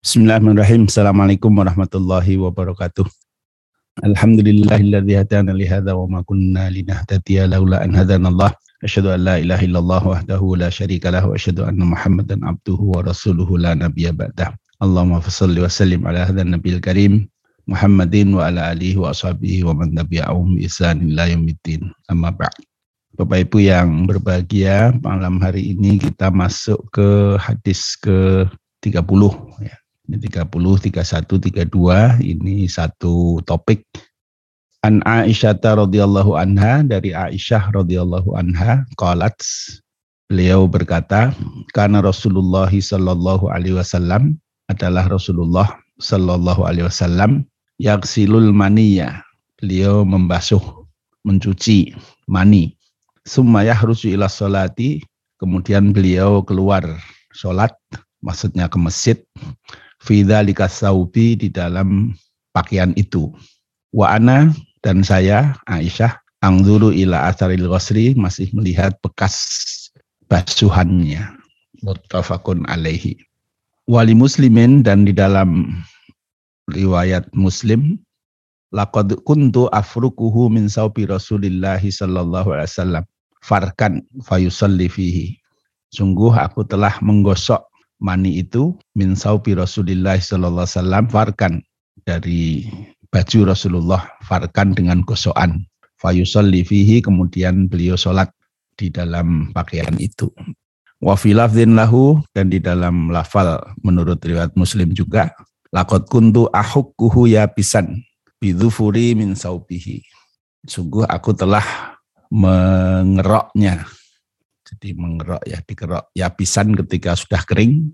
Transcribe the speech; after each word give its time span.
Bismillahirrahmanirrahim. 0.00 0.88
Assalamualaikum 0.88 1.52
warahmatullahi 1.60 2.40
wabarakatuh. 2.40 3.04
Alhamdulillahilladzi 4.00 5.12
hadana 5.12 5.52
li 5.52 5.68
hadza 5.68 5.92
wa 5.92 6.08
ma 6.08 6.20
kunna 6.24 6.72
linahtadiya 6.72 7.44
laula 7.44 7.84
an 7.84 7.92
hadanallah. 7.92 8.48
Asyhadu 8.80 9.12
an 9.12 9.28
la 9.28 9.36
ilaha 9.36 9.60
illallah 9.60 10.00
wahdahu 10.00 10.56
la 10.56 10.72
syarika 10.72 11.12
lahu 11.12 11.28
wa 11.28 11.36
asyhadu 11.36 11.68
anna 11.68 11.84
Muhammadan 11.84 12.40
abduhu 12.40 12.96
wa 12.96 13.04
rasuluhu 13.04 13.60
la 13.60 13.76
nabiyya 13.76 14.16
ba'dah. 14.16 14.56
Allahumma 14.80 15.20
fashalli 15.20 15.60
wa 15.60 15.68
sallim 15.68 16.00
ala 16.08 16.24
hadzal 16.24 16.48
nabiyil 16.48 16.80
karim 16.80 17.28
Muhammadin 17.68 18.32
wa 18.32 18.48
ala 18.48 18.72
alihi 18.72 18.96
wa 18.96 19.12
ashabihi 19.12 19.68
wa 19.68 19.84
man 19.84 19.92
tabi'ahum 19.92 20.56
bi 20.56 20.64
ihsan 20.64 21.12
ila 21.12 21.28
yaumiddin. 21.28 21.92
Amma 22.08 22.32
ba'd. 22.32 22.56
Bapak 23.20 23.52
Ibu 23.52 23.68
yang 23.68 24.08
berbahagia, 24.08 24.96
malam 25.04 25.44
hari 25.44 25.76
ini 25.76 26.00
kita 26.00 26.32
masuk 26.32 26.88
ke 26.88 27.36
hadis 27.36 28.00
ke 28.00 28.48
30 28.80 28.96
ya. 29.60 29.76
Ini 30.10 30.18
30, 30.26 30.50
31, 30.90 31.70
32 31.70 32.18
ini 32.26 32.66
satu 32.66 33.38
topik. 33.46 33.86
An 34.82 35.06
Aisyah 35.06 35.54
radhiyallahu 35.62 36.34
anha 36.34 36.82
dari 36.82 37.14
Aisyah 37.14 37.70
radhiyallahu 37.70 38.34
anha 38.34 38.82
qalat 38.98 39.38
beliau 40.26 40.66
berkata 40.66 41.30
karena 41.70 42.02
Rasulullah 42.02 42.66
sallallahu 42.66 43.54
alaihi 43.54 43.78
wasallam 43.78 44.34
adalah 44.66 45.06
Rasulullah 45.06 45.78
sallallahu 46.02 46.66
alaihi 46.66 46.90
wasallam 46.90 47.46
yaksilul 47.78 48.50
maniya. 48.50 49.22
Beliau 49.62 50.02
membasuh 50.02 50.58
mencuci 51.22 51.94
mani. 52.26 52.74
Summa 53.22 53.62
yahrusu 53.62 54.10
ila 54.10 54.26
salati 54.26 55.06
kemudian 55.38 55.94
beliau 55.94 56.42
keluar 56.42 56.82
sholat 57.30 57.70
maksudnya 58.26 58.66
ke 58.66 58.74
masjid 58.74 59.22
fidzalika 60.00 60.66
saubi 60.66 61.36
di 61.36 61.48
dalam 61.52 62.16
pakaian 62.56 62.96
itu. 62.96 63.30
Wa 63.92 64.16
ana 64.16 64.50
dan 64.80 65.04
saya 65.04 65.54
Aisyah 65.68 66.16
angzuru 66.40 66.90
ila 66.90 67.30
asaril 67.30 67.68
ghasri 67.68 68.16
masih 68.16 68.48
melihat 68.56 68.96
bekas 69.04 69.36
basuhannya. 70.26 71.36
Muttafaqun 71.84 72.64
alaihi. 72.68 73.20
Wali 73.88 74.12
muslimin 74.14 74.84
dan 74.84 75.08
di 75.08 75.12
dalam 75.12 75.82
riwayat 76.70 77.26
muslim 77.34 77.98
laqad 78.70 79.18
kuntu 79.26 79.66
afrukuhu 79.74 80.46
min 80.46 80.70
saubi 80.70 81.08
rasulillahi 81.08 81.90
sallallahu 81.90 82.54
alaihi 82.54 82.70
wasallam 82.70 83.04
farkan 83.42 84.04
fayusalli 84.22 84.86
fihi. 84.86 85.40
Sungguh 85.90 86.30
aku 86.30 86.62
telah 86.62 86.94
menggosok 87.02 87.66
mani 88.00 88.40
itu 88.40 88.74
min 88.96 89.12
saubi 89.14 89.52
rasulillahi 89.54 90.18
sallallahu 90.24 90.64
alaihi 90.64 90.76
wasallam 90.76 91.04
farkan 91.12 91.54
dari 92.08 92.66
baju 93.12 93.52
Rasulullah 93.52 94.02
farkan 94.24 94.72
dengan 94.72 95.04
gosokan. 95.04 95.68
Fayusalli 96.00 96.64
fihi 96.64 97.04
kemudian 97.04 97.68
beliau 97.68 97.92
sholat 97.92 98.32
di 98.80 98.88
dalam 98.88 99.52
pakaian 99.52 99.92
itu. 100.00 100.32
Wa 101.00 101.12
filafzin 101.12 101.76
lahu 101.76 102.24
dan 102.32 102.48
di 102.48 102.56
dalam 102.56 103.12
lafal 103.12 103.60
menurut 103.84 104.16
riwayat 104.24 104.56
Muslim 104.56 104.96
juga 104.96 105.28
lakot 105.72 106.08
kuntu 106.08 106.48
ahukkuhu 106.56 107.28
ya 107.28 107.44
pisan 107.52 108.00
bidhufuri 108.40 109.12
min 109.12 109.36
saubihi. 109.36 110.00
Sungguh 110.64 111.04
aku 111.04 111.36
telah 111.36 111.64
mengeroknya. 112.32 113.84
Jadi 114.70 114.94
mengerok 114.94 115.42
ya, 115.42 115.58
dikerok 115.66 116.14
ya 116.14 116.30
pisan 116.30 116.78
ketika 116.78 117.18
sudah 117.18 117.42
kering. 117.42 117.90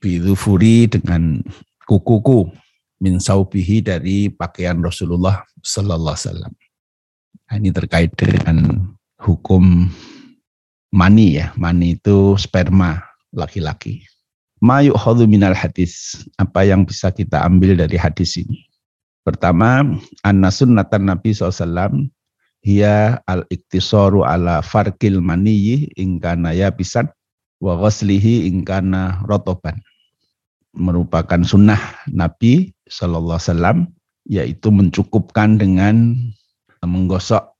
Bidhufuri 0.00 0.88
dengan 0.88 1.44
kukuku 1.84 2.48
min 3.04 3.20
saubihi 3.20 3.84
dari 3.84 4.32
pakaian 4.32 4.80
Rasulullah 4.80 5.44
sallallahu 5.60 6.16
alaihi 6.16 6.24
wasallam. 6.24 6.54
Nah, 7.44 7.54
ini 7.60 7.68
terkait 7.74 8.14
dengan 8.16 8.86
hukum 9.20 9.92
mani 10.94 11.42
ya. 11.42 11.52
Mani 11.58 12.00
itu 12.00 12.38
sperma 12.40 13.02
laki-laki. 13.34 14.06
Ma 14.60 14.80
yu'khadhu 14.80 15.28
minal 15.28 15.52
hadis. 15.52 16.24
Apa 16.40 16.64
yang 16.64 16.88
bisa 16.88 17.12
kita 17.12 17.44
ambil 17.44 17.76
dari 17.76 18.00
hadis 18.00 18.40
ini? 18.40 18.64
Pertama, 19.20 19.84
anna 20.24 20.48
sunnatan 20.48 21.12
Nabi 21.12 21.36
SAW 21.36 22.08
hiya 22.60 23.24
al-iktisaru 23.24 24.24
ala 24.24 24.60
farkil 24.60 25.20
maniyi 25.20 25.92
ingkana 25.96 26.52
yabisan 26.52 27.08
wa 27.60 27.76
ghaslihi 27.80 28.48
ingkana 28.48 29.24
rotoban 29.24 29.80
merupakan 30.76 31.42
sunnah 31.42 31.80
Nabi 32.10 32.70
Shallallahu 32.86 33.36
Alaihi 33.36 33.48
Wasallam 33.50 33.78
yaitu 34.28 34.68
mencukupkan 34.70 35.58
dengan 35.58 36.14
menggosok 36.84 37.58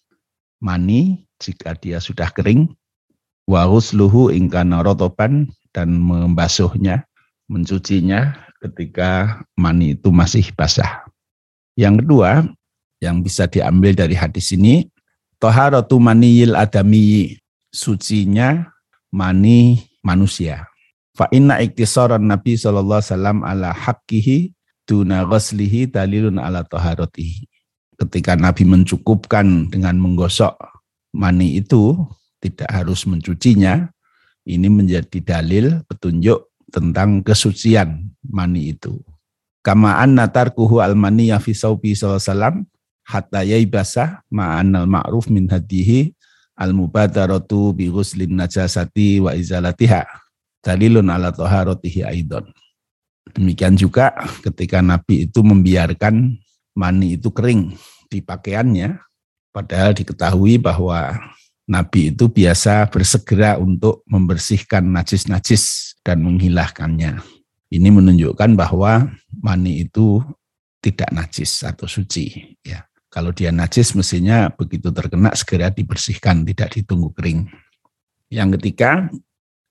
mani 0.62 1.26
jika 1.40 1.74
dia 1.74 1.98
sudah 1.98 2.28
kering, 2.30 2.68
wahus 3.48 3.96
luhu 3.96 4.28
ingkana 4.30 4.84
rotoban 4.84 5.48
dan 5.72 5.96
membasuhnya, 5.96 7.08
mencucinya 7.48 8.36
ketika 8.60 9.40
mani 9.56 9.96
itu 9.96 10.12
masih 10.12 10.44
basah. 10.52 11.02
Yang 11.74 12.04
kedua, 12.04 12.44
yang 13.00 13.24
bisa 13.24 13.48
diambil 13.48 13.96
dari 13.96 14.14
hadis 14.14 14.52
ini, 14.52 14.86
toharatu 15.40 15.96
maniyil 15.96 16.54
adami, 16.54 17.40
sucinya 17.72 18.68
mani 19.10 19.80
manusia. 20.04 20.68
Fa 21.16 21.26
inna 21.32 21.58
iktisaran 21.58 22.22
Nabi 22.22 22.60
wasallam 22.60 23.42
ala 23.42 23.72
haqqihi 23.72 24.52
duna 24.84 25.24
ghaslihi 25.26 25.90
dalilun 25.90 26.36
ala 26.36 26.62
taharatihi. 26.62 27.48
Ketika 28.00 28.36
Nabi 28.36 28.64
mencukupkan 28.64 29.68
dengan 29.68 30.00
menggosok 30.00 30.56
mani 31.12 31.60
itu 31.60 31.96
tidak 32.40 32.68
harus 32.72 33.04
mencucinya, 33.04 33.92
ini 34.48 34.68
menjadi 34.72 35.20
dalil 35.20 35.84
petunjuk 35.84 36.48
tentang 36.72 37.20
kesucian 37.20 38.08
mani 38.24 38.72
itu. 38.72 38.96
Kama 39.60 40.00
anna 40.00 40.24
tarkuhu 40.32 40.80
al-maniyya 40.80 41.36
fi 41.36 41.52
saubi 41.52 41.92
sallallahu 41.92 42.64
hatta 43.10 43.42
yaibasa 43.42 44.22
ma'anal 44.30 44.86
ma'ruf 44.86 45.26
min 45.26 45.50
hadihi 45.50 46.14
al-mubadaratu 46.54 47.74
bi 47.74 47.90
ghuslin 47.90 48.38
najasati 48.38 49.18
wa 49.18 49.34
izalatiha 49.34 50.06
dalilun 50.62 51.10
ala 51.10 51.34
toharotihi 51.34 52.06
aidon. 52.06 52.46
Demikian 53.34 53.74
juga 53.74 54.14
ketika 54.46 54.78
Nabi 54.78 55.26
itu 55.26 55.42
membiarkan 55.42 56.38
mani 56.78 57.18
itu 57.18 57.30
kering 57.34 57.74
di 58.10 58.22
pakaiannya, 58.22 58.98
padahal 59.54 59.94
diketahui 59.94 60.58
bahwa 60.58 61.18
Nabi 61.70 62.10
itu 62.10 62.26
biasa 62.26 62.90
bersegera 62.90 63.54
untuk 63.54 64.02
membersihkan 64.10 64.82
najis-najis 64.90 65.94
dan 66.02 66.26
menghilangkannya. 66.26 67.22
Ini 67.70 67.88
menunjukkan 67.94 68.58
bahwa 68.58 69.06
mani 69.30 69.86
itu 69.86 70.18
tidak 70.82 71.14
najis 71.14 71.62
atau 71.62 71.86
suci. 71.86 72.58
Ya, 72.66 72.89
kalau 73.10 73.34
dia 73.34 73.50
najis 73.50 73.98
mestinya 73.98 74.46
begitu 74.54 74.94
terkena 74.94 75.34
segera 75.34 75.68
dibersihkan, 75.74 76.46
tidak 76.46 76.78
ditunggu 76.78 77.10
kering. 77.10 77.50
Yang 78.30 78.58
ketiga, 78.58 79.10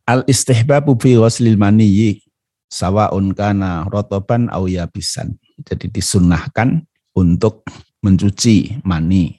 Al 0.03 0.25
istihbabu 0.25 0.97
fi 0.97 1.15
ghuslil 1.15 1.55
maniyyi 1.55 2.19
sawaun 2.65 3.31
kana 3.37 3.85
rotoban 3.87 4.49
au 4.49 4.65
yabisan. 4.65 5.37
Jadi 5.61 5.87
disunahkan 5.87 6.81
untuk 7.13 7.61
mencuci 8.01 8.81
mani 8.81 9.37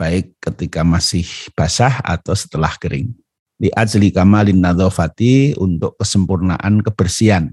baik 0.00 0.40
ketika 0.40 0.88
masih 0.88 1.28
basah 1.52 2.00
atau 2.00 2.32
setelah 2.32 2.72
kering. 2.80 3.12
Di 3.60 3.68
ajli 3.72 4.08
kamalin 4.12 4.60
nadhafati 4.60 5.56
untuk 5.60 6.00
kesempurnaan 6.00 6.80
kebersihan. 6.80 7.52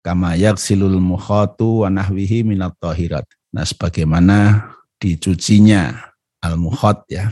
Kama 0.00 0.32
yaksilul 0.36 0.96
mukhatu 1.00 1.84
wa 1.84 1.92
nahwihi 1.92 2.40
minat 2.40 2.72
tahirat. 2.80 3.28
Nah 3.52 3.68
sebagaimana 3.68 4.64
dicucinya 4.98 6.14
al-mukhat 6.42 7.02
ya. 7.10 7.30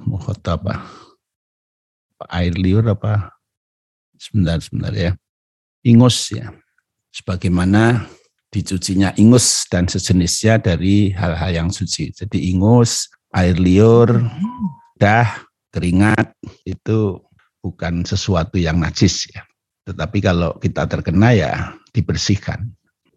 Mukhat 0.00 0.40
apa? 0.48 0.84
Air 2.32 2.56
liur 2.56 2.84
apa? 2.88 3.36
sebentar 4.18 4.58
sebentar 4.60 4.92
ya. 4.92 5.12
Ingus 5.86 6.32
ya. 6.32 6.50
Sebagaimana 7.12 8.04
dicucinya 8.52 9.12
ingus 9.16 9.68
dan 9.68 9.88
sejenisnya 9.88 10.60
dari 10.60 11.12
hal-hal 11.12 11.52
yang 11.52 11.70
suci. 11.72 12.12
Jadi 12.12 12.52
ingus, 12.52 13.08
air 13.32 13.56
liur, 13.56 14.24
dah, 14.96 15.28
keringat 15.72 16.32
itu 16.64 17.20
bukan 17.60 18.04
sesuatu 18.04 18.60
yang 18.60 18.80
najis 18.80 19.28
ya. 19.32 19.44
Tetapi 19.86 20.18
kalau 20.20 20.56
kita 20.58 20.84
terkena 20.90 21.32
ya 21.32 21.52
dibersihkan. 21.94 22.75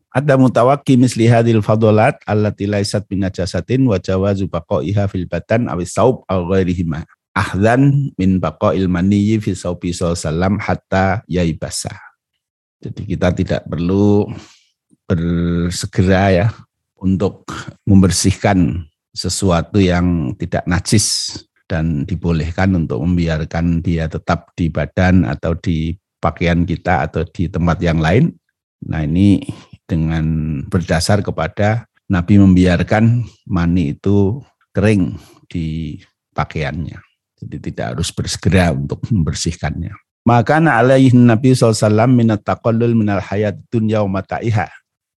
Ada 0.10 0.42
mutawaki 0.42 0.98
misli 0.98 1.30
hadil 1.30 1.62
fadolat 1.62 2.18
allati 2.26 2.66
laisat 2.66 3.06
bin 3.06 3.22
najasatin 3.22 3.86
wa 3.86 4.02
jawazu 4.02 4.50
baqaiha 4.50 5.06
fil 5.06 5.30
batan 5.30 5.70
awis 5.70 5.94
saub 5.94 6.26
aw 6.26 6.42
ghairihima 6.50 7.06
ahdan 7.38 8.12
min 8.18 8.42
bako 8.42 8.74
ilmaniyi 8.74 9.40
fi 9.40 9.54
saubi 9.54 9.94
salam 9.94 10.58
hatta 10.58 11.22
yaibasa. 11.30 11.94
Jadi 12.80 13.16
kita 13.16 13.36
tidak 13.36 13.62
perlu 13.68 14.28
bersegera 15.06 16.26
ya 16.32 16.48
untuk 17.00 17.48
membersihkan 17.86 18.88
sesuatu 19.14 19.82
yang 19.82 20.34
tidak 20.40 20.64
najis 20.70 21.38
dan 21.70 22.08
dibolehkan 22.08 22.74
untuk 22.74 23.04
membiarkan 23.04 23.84
dia 23.84 24.10
tetap 24.10 24.54
di 24.56 24.72
badan 24.72 25.28
atau 25.28 25.54
di 25.54 25.94
pakaian 26.18 26.64
kita 26.66 27.10
atau 27.10 27.24
di 27.28 27.46
tempat 27.52 27.78
yang 27.84 28.00
lain. 28.00 28.32
Nah 28.88 29.04
ini 29.04 29.44
dengan 29.90 30.26
berdasar 30.70 31.26
kepada 31.26 31.90
Nabi 32.06 32.38
membiarkan 32.38 33.26
mani 33.50 33.98
itu 33.98 34.38
kering 34.70 35.18
di 35.50 35.98
pakaiannya. 36.38 37.02
Jadi 37.40 37.58
tidak 37.72 37.98
harus 37.98 38.14
bersegera 38.14 38.70
untuk 38.70 39.02
membersihkannya. 39.10 39.96
Maka 40.28 40.62
alaihi 40.62 41.16
Nabi 41.16 41.56
SAW 41.56 42.06
minat 42.12 42.46
taqallul 42.46 42.94
minal 42.94 43.24
hayat 43.24 43.58
dunya 43.72 44.06
wa. 44.06 44.22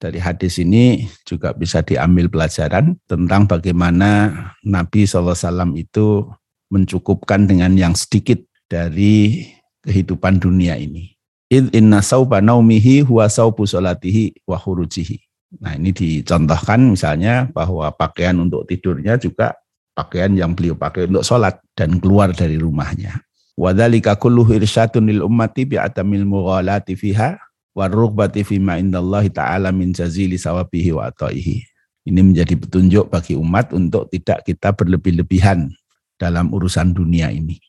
Dari 0.02 0.18
hadis 0.18 0.58
ini 0.58 1.06
juga 1.22 1.54
bisa 1.54 1.78
diambil 1.78 2.26
pelajaran 2.26 2.98
tentang 3.06 3.46
bagaimana 3.46 4.34
Nabi 4.66 5.06
SAW 5.06 5.78
itu 5.78 6.26
mencukupkan 6.72 7.46
dengan 7.46 7.76
yang 7.76 7.94
sedikit 7.94 8.42
dari 8.66 9.46
kehidupan 9.84 10.40
dunia 10.42 10.74
ini. 10.80 11.11
Id 11.52 11.76
inna 11.76 12.00
sauba 12.00 12.40
naumihi 12.40 13.04
huwa 13.04 13.28
saubu 13.28 13.68
solatihi 13.68 14.40
wa 14.48 14.56
hurujihi. 14.56 15.20
Nah 15.60 15.76
ini 15.76 15.92
dicontohkan 15.92 16.80
misalnya 16.80 17.44
bahwa 17.52 17.92
pakaian 17.92 18.40
untuk 18.40 18.64
tidurnya 18.64 19.20
juga 19.20 19.52
pakaian 19.92 20.32
yang 20.32 20.56
beliau 20.56 20.72
pakai 20.72 21.12
untuk 21.12 21.20
sholat 21.20 21.60
dan 21.76 22.00
keluar 22.00 22.32
dari 22.32 22.56
rumahnya. 22.56 23.20
Wadhalika 23.52 24.16
kulluhu 24.16 24.56
irsyatun 24.56 25.12
lil 25.12 25.20
ummati 25.20 25.68
bi'atamil 25.68 26.24
mughalati 26.24 26.96
fiha 26.96 27.36
warrugbati 27.76 28.48
fima 28.48 28.80
indallahi 28.80 29.28
ta'ala 29.28 29.76
min 29.76 29.92
jazili 29.92 30.40
sawabihi 30.40 30.96
wa 30.96 31.12
ataihi. 31.12 31.68
Ini 32.08 32.20
menjadi 32.24 32.56
petunjuk 32.56 33.12
bagi 33.12 33.36
umat 33.36 33.76
untuk 33.76 34.08
tidak 34.08 34.48
kita 34.48 34.72
berlebih-lebihan 34.72 35.68
dalam 36.16 36.48
urusan 36.48 36.96
dunia 36.96 37.28
ini. 37.28 37.60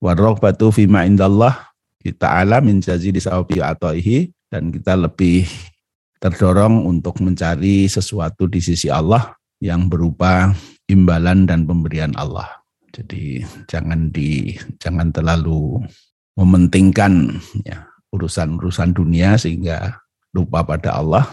Warrugbatu 0.00 0.72
fima 0.72 1.04
indallah 1.04 1.68
ta'ala 2.06 2.62
min 2.62 2.78
jazili 2.78 3.18
sawabihi 3.18 3.60
wa 3.60 3.74
ataihi 3.74 4.30
dan 4.48 4.70
kita 4.72 4.96
lebih 4.96 5.44
terdorong 6.18 6.86
untuk 6.86 7.22
mencari 7.22 7.86
sesuatu 7.86 8.50
di 8.50 8.58
sisi 8.58 8.90
Allah 8.90 9.34
yang 9.62 9.86
berupa 9.86 10.50
imbalan 10.90 11.46
dan 11.46 11.66
pemberian 11.66 12.14
Allah. 12.18 12.48
Jadi 12.90 13.44
jangan 13.70 14.10
di 14.10 14.56
jangan 14.82 15.12
terlalu 15.14 15.78
mementingkan 16.34 17.38
ya 17.62 17.86
urusan-urusan 18.10 18.96
dunia 18.96 19.36
sehingga 19.36 20.00
lupa 20.32 20.64
pada 20.64 20.96
Allah. 20.96 21.28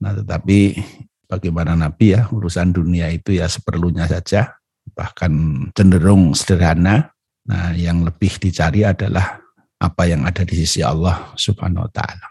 Nah, 0.00 0.16
tetapi 0.16 0.80
bagaimana 1.28 1.76
Nabi 1.76 2.16
ya 2.16 2.26
urusan 2.32 2.72
dunia 2.74 3.12
itu 3.12 3.36
ya 3.36 3.46
seperlunya 3.46 4.08
saja, 4.08 4.56
bahkan 4.96 5.66
cenderung 5.76 6.32
sederhana. 6.32 7.12
Nah, 7.44 7.76
yang 7.76 8.08
lebih 8.08 8.40
dicari 8.40 8.88
adalah 8.88 9.43
apa 9.78 10.08
yang 10.08 10.24
ada 10.24 10.42
di 10.46 10.54
sisi 10.54 10.80
Allah 10.80 11.32
Subhanahu 11.38 11.84
wa 11.86 11.92
taala. 11.92 12.28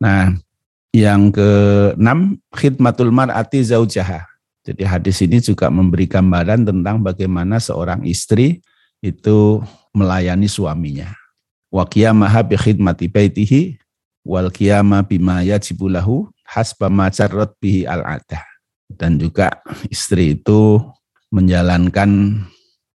Nah, 0.00 0.34
yang 0.94 1.32
keenam 1.34 2.38
khidmatul 2.54 3.10
mar'ati 3.10 3.64
zaujaha 3.64 4.34
jadi 4.64 4.82
hadis 4.88 5.20
ini 5.20 5.44
juga 5.44 5.68
memberi 5.68 6.08
gambaran 6.08 6.64
tentang 6.64 7.04
bagaimana 7.04 7.60
seorang 7.60 8.00
istri 8.08 8.64
itu 9.04 9.60
melayani 9.92 10.48
suaminya. 10.48 11.12
Wa 11.68 11.84
qiyamaha 11.84 12.40
bi 12.40 12.56
khidmati 12.56 13.12
baitihi 13.12 13.76
wal 14.24 14.48
qiyama 14.48 15.04
bima 15.04 15.44
yajibu 15.44 15.92
lahu 15.92 16.32
hasba 16.48 16.88
ma 16.88 17.12
bihi 17.60 17.84
al 17.84 18.00
-adah. 18.00 18.40
Dan 18.88 19.20
juga 19.20 19.60
istri 19.92 20.32
itu 20.32 20.80
menjalankan 21.28 22.40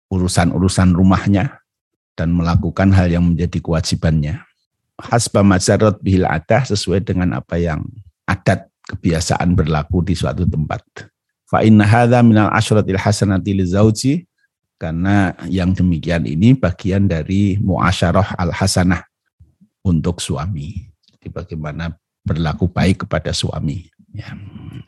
urusan-urusan 0.06 0.94
rumahnya 0.94 1.58
dan 2.16 2.32
melakukan 2.32 2.90
hal 2.90 3.12
yang 3.12 3.22
menjadi 3.22 3.60
kewajibannya. 3.60 4.42
Hasba 4.96 5.44
ma 5.44 5.60
bihi 6.00 6.24
al 6.24 6.40
adah 6.40 6.62
sesuai 6.72 7.04
dengan 7.04 7.36
apa 7.36 7.60
yang 7.60 7.84
adat 8.24 8.72
kebiasaan 8.88 9.52
berlaku 9.52 10.00
di 10.00 10.16
suatu 10.16 10.48
tempat. 10.48 10.80
Fa 11.46 11.60
inna 11.62 11.84
hadza 11.84 12.24
minal 12.24 12.48
asyratil 12.50 12.98
hasanati 12.98 13.52
lizauji 13.54 14.24
karena 14.80 15.36
yang 15.46 15.76
demikian 15.76 16.24
ini 16.24 16.56
bagian 16.56 17.04
dari 17.06 17.60
muasyarah 17.60 18.40
al 18.40 18.50
hasanah 18.50 19.04
untuk 19.84 20.18
suami. 20.18 20.88
Jadi 21.12 21.28
bagaimana 21.28 21.92
berlaku 22.24 22.66
baik 22.66 23.06
kepada 23.06 23.30
suami. 23.36 23.86
Ya. 24.16 24.32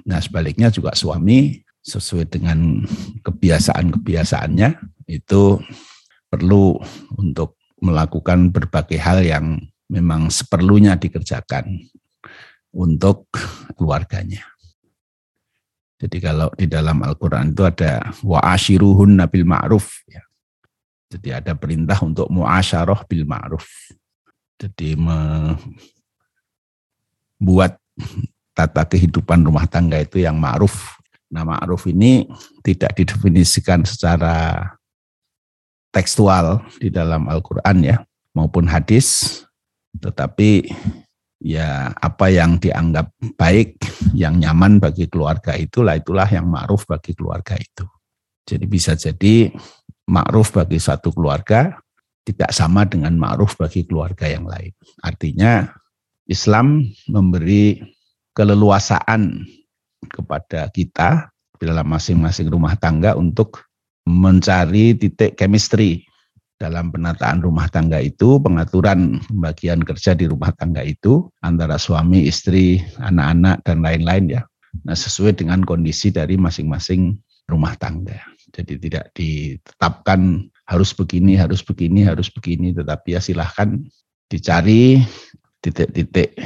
Nah 0.08 0.18
sebaliknya 0.24 0.72
juga 0.72 0.96
suami 0.96 1.62
sesuai 1.84 2.26
dengan 2.26 2.82
kebiasaan-kebiasaannya 3.22 4.68
itu 5.08 5.62
perlu 6.28 6.76
untuk 7.16 7.56
melakukan 7.80 8.52
berbagai 8.52 9.00
hal 9.00 9.24
yang 9.24 9.58
memang 9.88 10.28
seperlunya 10.28 10.94
dikerjakan 11.00 11.88
untuk 12.72 13.26
keluarganya. 13.74 14.44
Jadi 15.98 16.22
kalau 16.22 16.46
di 16.54 16.70
dalam 16.70 17.02
Al-Quran 17.02 17.50
itu 17.50 17.66
ada 17.66 18.14
wa 18.22 18.38
ashiruhun 18.54 19.18
nabil 19.18 19.42
ma'ruf. 19.42 20.06
Ya. 20.06 20.22
Jadi 21.10 21.34
ada 21.34 21.58
perintah 21.58 21.98
untuk 22.04 22.30
muasyarah 22.30 23.02
bil 23.08 23.26
ma'ruf. 23.26 23.66
Jadi 24.60 24.94
membuat 24.94 25.42
tata 28.54 28.86
kehidupan 28.86 29.42
rumah 29.42 29.66
tangga 29.66 29.98
itu 29.98 30.22
yang 30.22 30.38
ma'ruf. 30.38 30.98
Nah 31.34 31.42
ma'ruf 31.42 31.90
ini 31.90 32.30
tidak 32.62 32.94
didefinisikan 32.94 33.82
secara 33.82 34.77
tekstual 35.90 36.64
di 36.78 36.92
dalam 36.92 37.26
Al-Quran 37.26 37.76
ya 37.84 37.96
maupun 38.36 38.68
hadis. 38.68 39.40
Tetapi 39.98 40.68
ya 41.42 41.90
apa 41.96 42.28
yang 42.30 42.58
dianggap 42.60 43.10
baik, 43.38 43.80
yang 44.14 44.38
nyaman 44.38 44.78
bagi 44.78 45.08
keluarga 45.10 45.56
itulah 45.56 45.96
itulah 45.98 46.28
yang 46.28 46.46
ma'ruf 46.46 46.86
bagi 46.86 47.14
keluarga 47.16 47.56
itu. 47.58 47.86
Jadi 48.48 48.64
bisa 48.64 48.96
jadi 48.96 49.52
ma'ruf 50.08 50.56
bagi 50.56 50.80
satu 50.80 51.12
keluarga 51.12 51.76
tidak 52.24 52.52
sama 52.52 52.84
dengan 52.84 53.16
ma'ruf 53.16 53.56
bagi 53.56 53.88
keluarga 53.88 54.28
yang 54.28 54.44
lain. 54.44 54.72
Artinya 55.00 55.68
Islam 56.28 56.84
memberi 57.08 57.80
keleluasaan 58.36 59.48
kepada 60.06 60.68
kita 60.70 61.32
dalam 61.58 61.86
masing-masing 61.88 62.52
rumah 62.52 62.76
tangga 62.78 63.18
untuk 63.18 63.67
mencari 64.08 64.96
titik 64.96 65.36
chemistry 65.36 66.08
dalam 66.58 66.90
penataan 66.90 67.44
rumah 67.44 67.70
tangga 67.70 68.02
itu, 68.02 68.42
pengaturan 68.42 69.22
pembagian 69.30 69.78
kerja 69.84 70.16
di 70.18 70.26
rumah 70.26 70.50
tangga 70.56 70.82
itu 70.82 71.30
antara 71.44 71.78
suami, 71.78 72.26
istri, 72.26 72.82
anak-anak 72.98 73.62
dan 73.62 73.78
lain-lain 73.84 74.24
ya. 74.40 74.42
Nah, 74.82 74.96
sesuai 74.98 75.38
dengan 75.38 75.62
kondisi 75.62 76.10
dari 76.10 76.34
masing-masing 76.34 77.14
rumah 77.46 77.78
tangga. 77.78 78.18
Jadi 78.50 78.74
tidak 78.80 79.14
ditetapkan 79.14 80.50
harus 80.66 80.90
begini, 80.92 81.38
harus 81.38 81.62
begini, 81.62 82.02
harus 82.04 82.28
begini, 82.28 82.74
tetapi 82.74 83.14
ya 83.14 83.20
silahkan 83.22 83.78
dicari 84.26 84.98
titik-titik 85.62 86.36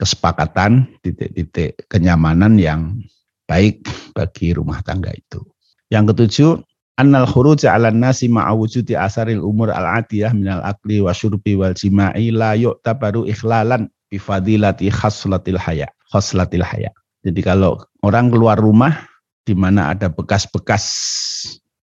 kesepakatan, 0.00 0.90
titik-titik 1.04 1.76
kenyamanan 1.86 2.58
yang 2.58 2.98
baik 3.46 3.84
bagi 4.16 4.56
rumah 4.56 4.80
tangga 4.82 5.14
itu. 5.14 5.44
Yang 5.92 6.04
ketujuh, 6.16 6.52
annal 7.00 7.24
khuruj 7.28 7.64
'ala 7.64 7.92
nasi 7.92 8.28
ma'a 8.28 8.52
wujudi 8.52 8.96
asaril 8.96 9.40
umur 9.40 9.72
al-atiyah 9.72 10.32
minal 10.36 10.60
akli 10.64 11.00
wa 11.00 11.14
syurbi 11.14 11.56
wal 11.56 11.72
jima'i 11.72 12.32
la 12.32 12.56
yu'tabaru 12.58 13.28
ikhlalan 13.28 13.88
bi 14.12 14.20
fadilati 14.20 14.92
khaslatil 14.92 15.56
haya 15.56 15.88
khaslatil 16.12 16.64
haya 16.64 16.92
jadi 17.22 17.40
kalau 17.40 17.78
orang 18.02 18.34
keluar 18.34 18.58
rumah 18.58 19.06
di 19.46 19.54
mana 19.54 19.94
ada 19.94 20.10
bekas-bekas 20.10 20.84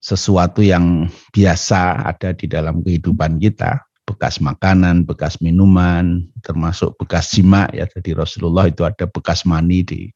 sesuatu 0.01 0.59
yang 0.65 1.07
biasa 1.31 2.09
ada 2.09 2.33
di 2.33 2.49
dalam 2.49 2.81
kehidupan 2.81 3.37
kita, 3.37 3.79
bekas 4.03 4.41
makanan, 4.41 5.05
bekas 5.05 5.39
minuman, 5.39 6.25
termasuk 6.41 6.97
bekas 6.97 7.31
jima 7.31 7.69
ya. 7.71 7.85
Jadi 7.87 8.17
Rasulullah 8.17 8.67
itu 8.67 8.81
ada 8.83 9.05
bekas 9.07 9.45
mani 9.45 9.85
di 9.85 10.09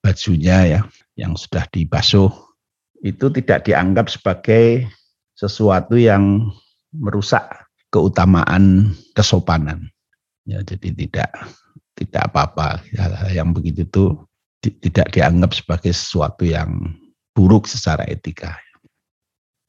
bajunya 0.00 0.58
ya 0.64 0.80
yang 1.18 1.36
sudah 1.36 1.68
dibasuh 1.68 2.30
itu 3.02 3.30
tidak 3.30 3.68
dianggap 3.68 4.10
sebagai 4.10 4.90
sesuatu 5.38 5.94
yang 5.94 6.50
merusak 6.90 7.46
keutamaan 7.94 8.92
kesopanan. 9.14 9.86
Ya, 10.48 10.64
jadi 10.64 10.90
tidak 10.94 11.30
tidak 11.98 12.30
apa-apa 12.30 12.80
yang 13.34 13.52
begitu 13.52 13.84
itu 13.84 14.04
tidak 14.62 15.14
dianggap 15.14 15.54
sebagai 15.54 15.92
sesuatu 15.94 16.42
yang 16.46 16.94
buruk 17.34 17.70
secara 17.70 18.02
etika. 18.10 18.58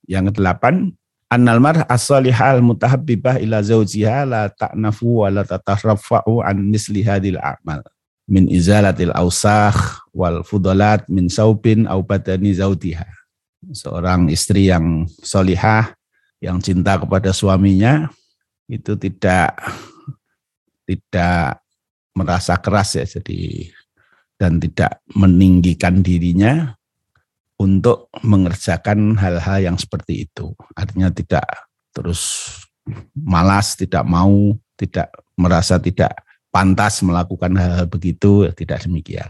Yang 0.09 0.33
kedelapan, 0.33 0.89
annal 1.29 1.61
marh 1.61 1.85
as-salihah 1.85 2.57
al-mutahabbibah 2.57 3.37
ila 3.37 3.61
zawjiha 3.61 4.25
la 4.25 4.49
ta'nafu 4.49 5.21
wa 5.21 5.29
la 5.29 5.45
tatarrafa'u 5.45 6.41
an 6.41 6.57
misli 6.65 7.05
hadil 7.05 7.37
a'mal. 7.37 7.85
min 8.29 8.45
izalatil 8.45 9.09
ausakh 9.17 10.05
wal 10.13 10.45
fudalat 10.45 11.01
min 11.09 11.25
saupin 11.33 11.89
au 11.89 12.05
badani 12.05 12.53
zautiha. 12.53 13.18
Seorang 13.59 14.31
istri 14.31 14.71
yang 14.71 15.03
solihah, 15.19 15.91
yang 16.39 16.63
cinta 16.63 16.95
kepada 16.95 17.35
suaminya, 17.35 18.07
itu 18.71 18.95
tidak 18.95 19.59
tidak 20.87 21.59
merasa 22.15 22.55
keras 22.57 22.95
ya, 22.95 23.05
jadi 23.05 23.67
dan 24.39 24.57
tidak 24.63 25.03
meninggikan 25.11 25.99
dirinya 25.99 26.73
untuk 27.59 28.07
mengerjakan 28.23 29.19
hal-hal 29.19 29.59
yang 29.59 29.77
seperti 29.77 30.25
itu. 30.25 30.55
Artinya 30.73 31.11
tidak 31.11 31.43
terus 31.91 32.47
malas, 33.13 33.75
tidak 33.75 34.07
mau, 34.07 34.55
tidak 34.79 35.11
merasa 35.35 35.75
tidak 35.75 36.15
pantas 36.49 37.03
melakukan 37.03 37.51
hal-hal 37.59 37.85
begitu, 37.85 38.47
tidak 38.55 38.87
demikian. 38.87 39.27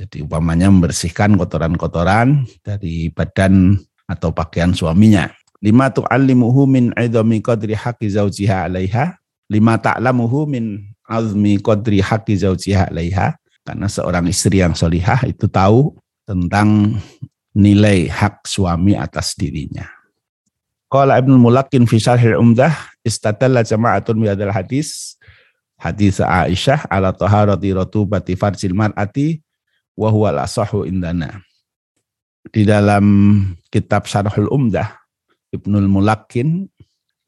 Jadi 0.00 0.24
umpamanya 0.24 0.72
membersihkan 0.72 1.36
kotoran-kotoran 1.36 2.48
dari 2.64 3.12
badan 3.12 3.76
atau 4.08 4.32
pakaian 4.32 4.72
suaminya. 4.72 5.28
Lima 5.60 5.92
tu'allimuhu 5.92 6.64
min 6.64 6.88
idhami 6.96 7.44
qadri 7.44 7.76
haqqi 7.76 8.16
zawjiha 8.16 8.64
'alaiha. 8.64 9.20
Lima 9.52 9.76
ta'lamuhu 9.76 10.48
min 10.48 10.88
azmi 11.04 11.60
qadri 11.60 12.00
haqqi 12.00 12.32
zawjiha 12.40 12.88
'alaiha. 12.88 13.36
Karena 13.60 13.92
seorang 13.92 14.24
istri 14.24 14.64
yang 14.64 14.72
solihah 14.72 15.20
itu 15.28 15.44
tahu 15.44 15.92
tentang 16.24 16.96
nilai 17.52 18.08
hak 18.08 18.48
suami 18.48 18.96
atas 18.96 19.36
dirinya. 19.36 19.84
Qala 20.88 21.20
Ibnu 21.20 21.36
Mulakin 21.36 21.84
fi 21.84 22.00
Syarhil 22.00 22.40
Umdah 22.40 22.72
istadalla 23.04 23.60
jama'atun 23.60 24.16
bi 24.16 24.32
hadis 24.32 25.20
hadis 25.76 26.24
Aisyah 26.24 26.88
ala 26.88 27.12
taharati 27.12 27.76
ratubati 27.76 28.32
farjil 28.32 28.72
mar'ati 28.72 29.44
wa 30.00 30.32
al-asahu 30.32 30.88
indana. 30.88 31.44
Di 32.48 32.64
dalam 32.64 33.04
kitab 33.68 34.08
Syarhul 34.08 34.48
Umdah 34.48 34.96
Ibnul 35.52 35.92
Mulakin 35.92 36.64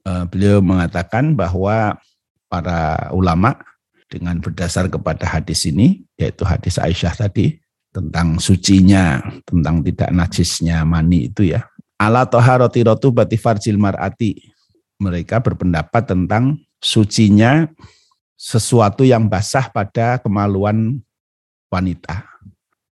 eh, 0.09 0.25
beliau 0.25 0.65
mengatakan 0.65 1.37
bahwa 1.37 2.01
para 2.49 3.13
ulama 3.13 3.61
dengan 4.09 4.41
berdasar 4.41 4.89
kepada 4.89 5.29
hadis 5.29 5.69
ini 5.69 6.09
yaitu 6.17 6.49
hadis 6.49 6.81
Aisyah 6.81 7.13
tadi 7.13 7.61
tentang 7.93 8.41
sucinya, 8.41 9.21
tentang 9.45 9.85
tidak 9.85 10.11
najisnya 10.17 10.81
mani 10.89 11.29
itu 11.29 11.53
ya. 11.53 11.69
Ala 12.01 12.25
toharoti 12.25 12.81
rotu 12.89 13.13
bati 13.13 13.37
farjil 13.37 13.77
mar'ati. 13.77 14.49
Mereka 14.97 15.45
berpendapat 15.45 16.09
tentang 16.09 16.57
sucinya 16.81 17.69
sesuatu 18.33 19.05
yang 19.05 19.29
basah 19.29 19.69
pada 19.69 20.19
kemaluan 20.19 20.99
wanita. 21.69 22.32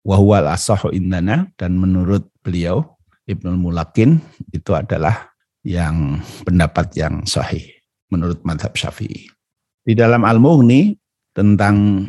Wahwal 0.06 0.54
asohu 0.54 0.94
indana 0.94 1.50
dan 1.58 1.82
menurut 1.82 2.30
beliau 2.46 2.94
Ibnu 3.26 3.58
Mulakin 3.58 4.22
itu 4.54 4.70
adalah 4.78 5.34
yang 5.66 6.22
pendapat 6.46 6.94
yang 6.94 7.26
sahih 7.26 7.66
menurut 8.14 8.46
madhab 8.46 8.70
syafi'i. 8.78 9.34
Di 9.82 9.98
dalam 9.98 10.22
Al-Mughni 10.22 10.94
tentang 11.34 12.06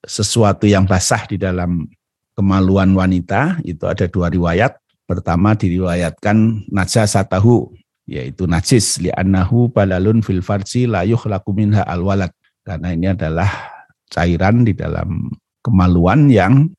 sesuatu 0.00 0.64
yang 0.64 0.88
basah 0.88 1.28
di 1.28 1.36
dalam 1.36 1.84
kemaluan 2.32 2.96
wanita 2.96 3.60
itu 3.60 3.84
ada 3.84 4.08
dua 4.08 4.32
riwayat. 4.32 4.80
Pertama 5.04 5.52
diriwayatkan 5.52 6.66
najasatahu 6.72 7.76
yaitu 8.08 8.48
najis 8.48 8.98
li'annahu 9.04 9.68
balalun 9.68 10.24
fil 10.24 10.40
farji 10.40 10.88
la 10.88 11.04
yukhlaqu 11.04 11.52
minha 11.52 11.84
alwalad 11.84 12.32
karena 12.66 12.90
ini 12.90 13.12
adalah 13.14 13.46
cairan 14.10 14.66
di 14.66 14.74
dalam 14.74 15.30
kemaluan 15.62 16.30
yang 16.30 16.70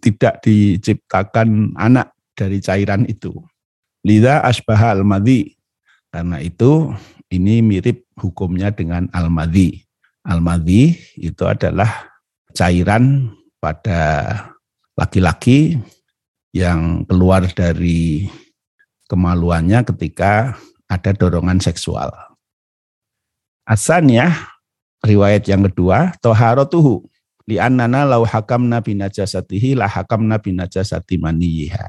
tidak 0.00 0.44
diciptakan 0.44 1.72
anak 1.76 2.12
dari 2.36 2.60
cairan 2.60 3.08
itu. 3.08 3.32
Lida 4.06 4.44
asbaha 4.44 4.94
al-madhi. 4.94 5.56
Karena 6.12 6.38
itu 6.40 6.92
ini 7.32 7.60
mirip 7.64 8.06
hukumnya 8.16 8.70
dengan 8.70 9.10
al-madhi. 9.10 9.82
Al-madhi 10.26 10.94
itu 11.18 11.42
adalah 11.44 12.12
cairan 12.54 13.34
pada 13.58 14.32
laki-laki 14.96 15.76
yang 16.54 17.04
keluar 17.04 17.44
dari 17.52 18.30
kemaluannya 19.10 19.84
ketika 19.92 20.56
ada 20.88 21.10
dorongan 21.12 21.60
seksual. 21.60 22.10
Asannya 23.66 24.30
riwayat 25.02 25.44
yang 25.50 25.66
kedua, 25.66 26.14
toharotuhu 26.22 27.04
li'annana 27.46 28.04
lau 28.04 28.26
nabi 28.60 28.98
najasatihi 28.98 29.78
la 29.78 29.88
nabi 30.18 30.50
najasati 30.52 31.16
maniyiha. 31.16 31.88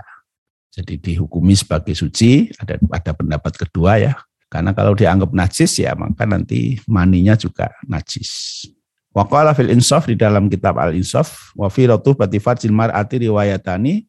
Jadi 0.77 1.01
dihukumi 1.01 1.57
sebagai 1.57 1.97
suci, 1.97 2.53
ada 2.61 2.77
ada 2.93 3.11
pendapat 3.17 3.53
kedua 3.57 3.97
ya. 3.97 4.13
Karena 4.47 4.71
kalau 4.71 4.93
dianggap 4.95 5.33
najis 5.33 5.81
ya 5.81 5.97
maka 5.97 6.23
nanti 6.23 6.79
maninya 6.87 7.33
juga 7.35 7.73
najis. 7.83 8.63
Waqala 9.11 9.57
fil 9.57 9.73
insaf 9.73 10.05
di 10.05 10.13
dalam 10.13 10.45
kitab 10.47 10.77
al 10.77 10.93
insaf 10.93 11.51
wa 11.57 11.67
fi 11.73 11.89
ratubati 11.89 12.37
farjil 12.37 12.71
mar'ati 12.71 13.25
riwayatani 13.25 14.05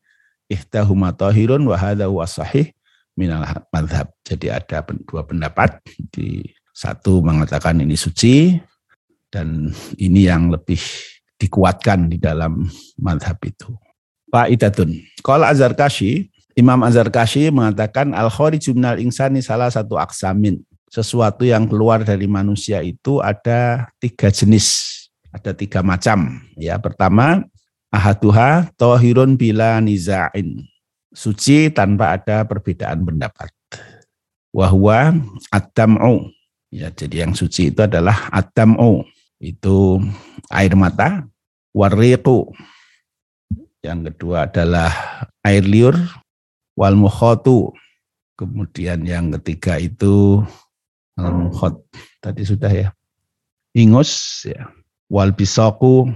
ihtahuma 0.52 1.17
tahirun 1.17 1.64
wa 1.64 1.75
hadha 1.81 2.07
huwa 2.07 2.28
sahih 2.28 2.71
madhab. 3.73 4.12
Jadi 4.23 4.47
ada 4.52 4.85
dua 5.09 5.25
pendapat. 5.25 5.81
Di 6.12 6.45
satu 6.71 7.25
mengatakan 7.25 7.81
ini 7.83 7.99
suci 7.99 8.55
dan 9.33 9.75
ini 9.99 10.31
yang 10.31 10.52
lebih 10.55 10.78
dikuatkan 11.38 12.11
di 12.11 12.18
dalam 12.18 12.66
madhab 12.99 13.38
itu. 13.47 13.73
Pak 14.28 14.52
Idatun. 14.52 14.92
Kalau 15.25 15.49
Azhar 15.49 15.73
Kashi, 15.73 16.28
Imam 16.52 16.85
Azhar 16.85 17.09
Kashi 17.09 17.49
mengatakan 17.49 18.12
al 18.12 18.28
jumnal 18.61 19.00
insani 19.00 19.40
salah 19.40 19.73
satu 19.73 19.97
aksamin. 19.97 20.61
Sesuatu 20.88 21.45
yang 21.45 21.68
keluar 21.68 22.00
dari 22.00 22.25
manusia 22.25 22.80
itu 22.80 23.21
ada 23.21 23.92
tiga 24.00 24.33
jenis, 24.33 25.09
ada 25.28 25.52
tiga 25.52 25.85
macam. 25.85 26.40
Ya, 26.57 26.80
pertama 26.80 27.45
ahaduha 27.92 28.73
tohirun 28.76 29.37
bila 29.37 29.80
niza'in 29.85 30.64
suci 31.12 31.73
tanpa 31.73 32.16
ada 32.16 32.45
perbedaan 32.45 33.04
pendapat. 33.04 33.52
Wahwa 34.52 35.18
adam'u. 35.52 36.33
Ya, 36.68 36.92
jadi 36.92 37.28
yang 37.28 37.33
suci 37.33 37.73
itu 37.73 37.80
adalah 37.85 38.28
adam'u. 38.33 39.04
Itu 39.38 40.02
air 40.50 40.75
mata. 40.75 41.26
Wariqu. 41.75 42.50
Yang 43.83 44.12
kedua 44.12 44.50
adalah 44.50 44.90
air 45.47 45.62
liur. 45.62 45.95
Wal 46.75 46.99
mukhatu. 46.99 47.75
Kemudian 48.38 49.02
yang 49.02 49.35
ketiga 49.38 49.78
itu 49.83 50.42
al 51.18 51.35
mukhot. 51.35 51.83
Tadi 52.23 52.42
sudah 52.47 52.71
ya. 52.71 52.88
Ingus 53.75 54.42
ya. 54.47 54.71
Wal 55.11 55.35
bisaku 55.35 56.11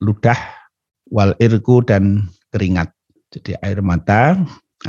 ludah. 0.00 0.36
Wal 1.12 1.36
irku 1.40 1.84
dan 1.84 2.28
keringat. 2.52 2.92
Jadi 3.32 3.52
air 3.60 3.84
mata, 3.84 4.38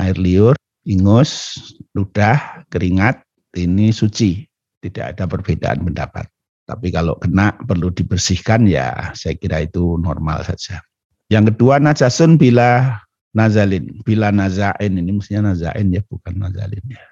air 0.00 0.16
liur, 0.16 0.56
ingus, 0.88 1.60
ludah, 1.92 2.64
keringat, 2.72 3.20
ini 3.58 3.92
suci. 3.92 4.46
Tidak 4.78 5.14
ada 5.14 5.28
perbedaan 5.28 5.84
pendapat. 5.84 6.24
Tapi 6.68 6.92
kalau 6.92 7.16
kena 7.16 7.56
perlu 7.64 7.88
dibersihkan 7.88 8.68
ya 8.68 9.16
saya 9.16 9.32
kira 9.40 9.64
itu 9.64 9.96
normal 9.96 10.44
saja. 10.44 10.84
Yang 11.32 11.56
kedua 11.56 11.80
najasun 11.80 12.36
bila 12.36 13.00
nazalin, 13.32 14.04
bila 14.04 14.28
nazain 14.28 14.92
ini 14.92 15.16
mestinya 15.16 15.56
nazain 15.56 15.88
ya 15.88 16.04
bukan 16.04 16.36
nazalin 16.36 16.84
ya. 16.84 17.04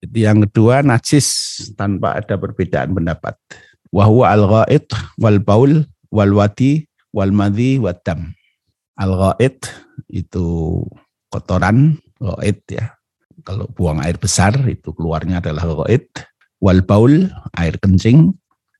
Jadi 0.00 0.18
yang 0.24 0.38
kedua 0.48 0.80
najis 0.80 1.26
tanpa 1.74 2.16
ada 2.16 2.40
perbedaan 2.40 2.96
pendapat. 2.96 3.34
Wahwa 3.90 4.30
al-ghaid 4.32 4.86
wal 5.20 5.40
baul 5.42 5.84
wal 6.08 6.32
wati 6.32 6.88
wal 7.12 7.34
madhi 7.34 7.76
wa 7.82 7.92
dam. 7.92 8.32
Al-ghaid 8.96 9.58
itu 10.08 10.80
kotoran, 11.28 11.98
ghaid 12.22 12.62
ya. 12.70 12.94
Kalau 13.42 13.66
buang 13.74 14.00
air 14.04 14.16
besar 14.16 14.54
itu 14.70 14.94
keluarnya 14.94 15.42
adalah 15.42 15.66
ghaid. 15.84 16.06
Wal 16.58 16.82
baul, 16.82 17.30
air 17.54 17.78
kencing. 17.78 18.34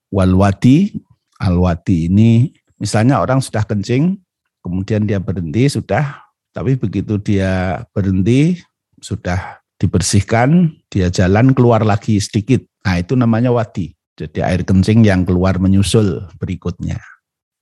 Wal 0.09 0.35
wadi, 0.35 0.97
al 1.39 1.61
wadi 1.61 2.09
ini 2.09 2.51
misalnya 2.81 3.21
orang 3.21 3.45
sudah 3.45 3.67
kencing, 3.69 4.17
kemudian 4.65 5.05
dia 5.05 5.21
berhenti 5.21 5.69
sudah, 5.69 6.25
tapi 6.57 6.81
begitu 6.81 7.21
dia 7.21 7.85
berhenti 7.93 8.57
sudah 8.99 9.61
dibersihkan, 9.77 10.75
dia 10.89 11.13
jalan 11.13 11.53
keluar 11.53 11.85
lagi 11.85 12.19
sedikit. 12.19 12.65
Nah 12.89 12.99
itu 12.99 13.15
namanya 13.15 13.53
wadi. 13.53 13.93
Jadi 14.19 14.43
air 14.43 14.67
kencing 14.67 15.07
yang 15.07 15.23
keluar 15.23 15.63
menyusul 15.63 16.27
berikutnya. 16.43 16.99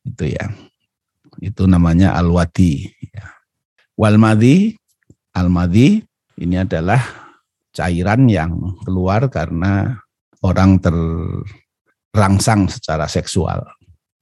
Itu 0.07 0.25
ya 0.25 0.49
itu 1.41 1.69
namanya 1.69 2.17
al-wadi. 2.17 2.89
Ya. 3.13 3.29
Wal-madi, 3.97 4.77
al-madi 5.37 6.01
ini 6.41 6.57
adalah 6.57 7.01
cairan 7.73 8.29
yang 8.29 8.77
keluar 8.85 9.29
karena 9.29 10.01
orang 10.47 10.79
terangsang 10.79 12.71
secara 12.71 13.11
seksual. 13.11 13.67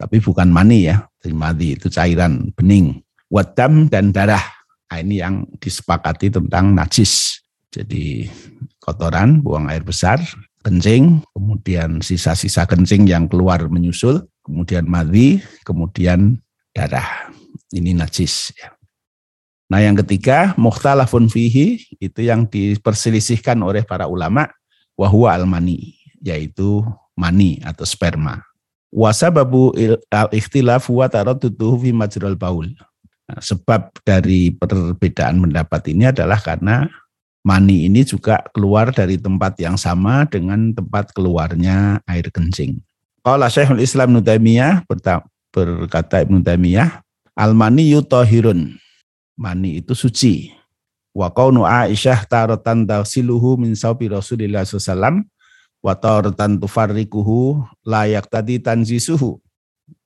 Tapi 0.00 0.18
bukan 0.24 0.48
mani 0.48 0.88
ya, 0.88 1.04
Madi 1.32 1.76
itu 1.76 1.88
cairan 1.88 2.52
bening. 2.52 3.00
Wadam 3.32 3.88
dan 3.88 4.12
darah. 4.12 4.42
Nah, 4.92 5.00
ini 5.00 5.18
yang 5.18 5.48
disepakati 5.56 6.28
tentang 6.28 6.76
najis. 6.76 7.40
Jadi 7.72 8.28
kotoran, 8.78 9.40
buang 9.40 9.66
air 9.66 9.82
besar, 9.82 10.20
kencing, 10.62 11.24
kemudian 11.32 11.98
sisa-sisa 12.04 12.68
kencing 12.68 13.08
yang 13.08 13.26
keluar 13.26 13.64
menyusul, 13.66 14.22
kemudian 14.44 14.86
madi, 14.86 15.42
kemudian 15.66 16.38
darah. 16.70 17.32
Ini 17.74 17.96
najis. 17.96 18.54
Ya. 18.54 18.76
Nah 19.72 19.82
yang 19.82 19.98
ketiga, 20.04 20.54
muhtalafun 20.54 21.26
fihi, 21.26 21.82
itu 21.98 22.20
yang 22.22 22.46
diperselisihkan 22.46 23.58
oleh 23.64 23.82
para 23.82 24.06
ulama, 24.06 24.46
wahwa 24.94 25.34
al-mani, 25.34 25.93
yaitu 26.24 26.80
mani 27.12 27.60
atau 27.60 27.84
sperma. 27.84 28.40
Wasababu 28.88 29.76
al-ikhtilaf 30.08 30.88
wa 30.88 31.04
taradduduhu 31.04 31.84
fi 31.84 31.90
majral 31.92 32.34
baul. 32.38 32.72
Nah, 33.28 33.40
sebab 33.40 33.92
dari 34.06 34.56
perbedaan 34.56 35.44
pendapat 35.44 35.82
ini 35.92 36.08
adalah 36.08 36.40
karena 36.40 36.88
mani 37.44 37.84
ini 37.84 38.00
juga 38.06 38.40
keluar 38.56 38.88
dari 38.94 39.20
tempat 39.20 39.60
yang 39.60 39.76
sama 39.76 40.24
dengan 40.24 40.72
tempat 40.72 41.12
keluarnya 41.12 42.00
air 42.08 42.32
kencing. 42.32 42.80
Qala 43.24 43.48
Syekhul 43.48 43.80
Islam 43.80 44.16
Nutamiyah 44.16 44.84
berkata 44.88 46.20
Ibnu 46.20 46.44
Taimiyah, 46.44 47.00
al-mani 47.34 47.90
yutahirun. 47.92 48.76
Mani 49.34 49.82
itu 49.82 49.96
suci. 49.98 50.54
Wa 51.10 51.30
qaunu 51.34 51.66
Aisyah 51.66 52.26
taratan 52.26 52.86
tasiluhu 52.86 53.58
min 53.58 53.74
saubi 53.74 54.06
Rasulillah 54.06 54.62
sallallahu 54.62 55.26
wa 55.84 55.92
taratan 55.92 56.56
tufarrikuhu 56.56 57.60
layak 57.84 58.24
tadi 58.32 58.56
tanzisuhu. 58.56 59.36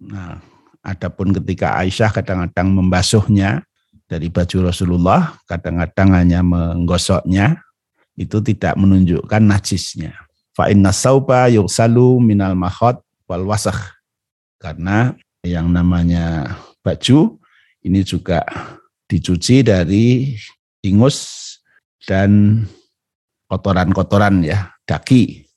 Nah, 0.02 0.42
adapun 0.82 1.30
ketika 1.30 1.78
Aisyah 1.78 2.11
kadang-kadang 2.11 2.75
membasuhnya 2.75 3.62
dari 4.11 4.26
baju 4.26 4.75
Rasulullah, 4.75 5.38
kadang-kadang 5.47 6.18
hanya 6.18 6.42
menggosoknya, 6.42 7.62
itu 8.18 8.42
tidak 8.42 8.75
menunjukkan 8.75 9.38
najisnya. 9.38 10.18
Fa 10.50 10.66
inna 10.66 10.90
sauba 10.90 11.47
yusalu 11.47 12.18
minal 12.18 12.58
mahot 12.58 12.99
wal 13.30 13.47
wasakh. 13.47 13.78
Karena 14.58 15.14
yang 15.47 15.70
namanya 15.70 16.58
baju 16.82 17.38
ini 17.87 18.02
juga 18.02 18.42
dicuci 19.06 19.62
dari 19.62 20.35
ingus 20.82 21.47
dan 22.02 22.66
kotoran-kotoran 23.47 24.42
ya, 24.42 24.75
daki 24.82 25.48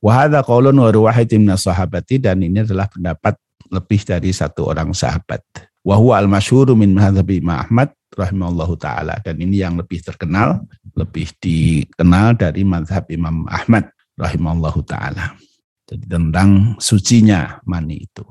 Wahada 0.00 0.40
qaulun 0.40 0.80
wa 0.80 0.88
ruwahidim 0.88 1.44
sahabati 1.52 2.16
dan 2.16 2.40
ini 2.40 2.64
adalah 2.64 2.88
pendapat 2.88 3.36
lebih 3.68 4.00
dari 4.08 4.32
satu 4.32 4.72
orang 4.72 4.96
sahabat. 4.96 5.44
Wahwa 5.84 6.16
al-masyhuru 6.16 6.72
min 6.72 6.96
madhabi 6.96 7.44
Ahmad 7.44 7.92
rahimallahu 8.16 8.80
taala 8.80 9.20
dan 9.20 9.36
ini 9.36 9.60
yang 9.60 9.76
lebih 9.76 10.00
terkenal, 10.00 10.64
lebih 10.96 11.28
dikenal 11.36 12.32
dari 12.36 12.64
madhab 12.64 13.04
Imam 13.12 13.44
Ahmad 13.44 13.92
rahimallahu 14.16 14.80
taala. 14.88 15.36
Jadi 15.84 16.08
tentang 16.08 16.80
sucinya 16.80 17.60
mani 17.68 18.08
itu. 18.08 18.24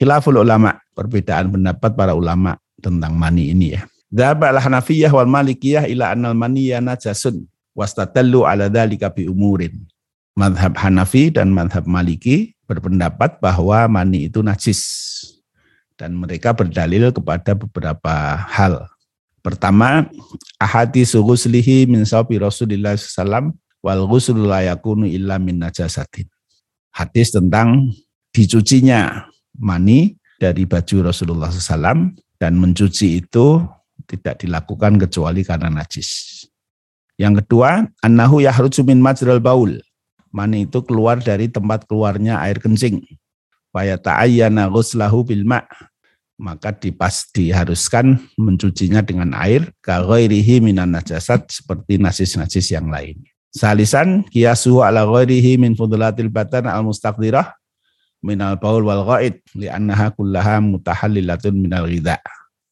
Khilaful 0.00 0.40
ulama, 0.40 0.80
perbedaan 0.96 1.52
pendapat 1.52 1.92
para 1.92 2.16
ulama 2.16 2.56
tentang 2.80 3.12
mani 3.20 3.52
ini 3.52 3.76
ya. 3.76 3.84
Dhaba 4.08 4.48
al-Hanafiyah 4.56 5.12
wal 5.12 5.28
Malikiyah 5.28 5.84
ila 5.92 6.16
annal 6.16 6.32
maniyya 6.32 6.80
najasun 6.80 7.44
wastatallu 7.76 8.48
ala 8.48 8.72
dhalika 8.72 9.12
bi 9.12 9.28
umurin 9.28 9.76
madhab 10.38 10.76
Hanafi 10.78 11.34
dan 11.34 11.50
madhab 11.50 11.86
Maliki 11.86 12.54
berpendapat 12.70 13.42
bahwa 13.42 13.86
mani 13.90 14.30
itu 14.30 14.40
najis 14.46 14.80
dan 15.98 16.16
mereka 16.16 16.56
berdalil 16.56 17.12
kepada 17.12 17.52
beberapa 17.52 18.40
hal. 18.48 18.88
Pertama, 19.40 20.08
ahadi 20.60 21.04
ghuslihi 21.04 21.88
min 21.88 22.04
sawbi 22.04 22.40
Rasulillah 22.40 22.96
SAW 22.96 23.52
wal 23.84 24.04
ghuslu 24.08 24.44
la 24.44 24.64
yakunu 24.64 25.08
illa 25.08 25.40
min 25.40 25.60
najasatin. 25.60 26.28
Hadis 26.92 27.32
tentang 27.32 27.92
dicucinya 28.32 29.28
mani 29.56 30.16
dari 30.40 30.64
baju 30.64 31.12
Rasulullah 31.12 31.52
SAW 31.52 32.16
dan 32.40 32.52
mencuci 32.56 33.20
itu 33.20 33.60
tidak 34.08 34.40
dilakukan 34.44 34.96
kecuali 34.96 35.44
karena 35.44 35.68
najis. 35.68 36.44
Yang 37.20 37.44
kedua, 37.44 37.84
annahu 38.00 38.40
yahruju 38.40 38.80
min 38.88 39.04
majral 39.04 39.44
baul 39.44 39.76
mani 40.30 40.66
itu 40.66 40.82
keluar 40.82 41.18
dari 41.18 41.50
tempat 41.50 41.86
keluarnya 41.86 42.38
air 42.42 42.58
kencing. 42.62 43.02
Faya 43.70 43.98
ta'ayyana 43.98 44.66
ghuslahu 44.66 45.22
bil 45.26 45.46
ma' 45.46 45.62
maka 46.40 46.72
dipas 46.72 47.28
diharuskan 47.36 48.16
mencucinya 48.40 49.04
dengan 49.04 49.36
air 49.36 49.76
kaghairihi 49.84 50.64
minan 50.64 50.96
najasat 50.96 51.52
seperti 51.52 52.00
najis-najis 52.00 52.72
yang 52.72 52.88
lain. 52.88 53.20
Salisan 53.52 54.24
kiasuhu 54.24 54.80
ala 54.80 55.04
ghairihi 55.04 55.60
min 55.60 55.76
fudulatil 55.76 56.32
batan 56.32 56.64
al 56.64 56.80
mustaqdirah 56.80 57.52
minal 58.24 58.56
baul 58.56 58.88
wal 58.88 59.04
ghaid 59.04 59.44
li'annaha 59.52 60.16
kullaha 60.16 60.64
mutahallilatun 60.64 61.54
minal 61.60 61.84
ghidha. 61.84 62.16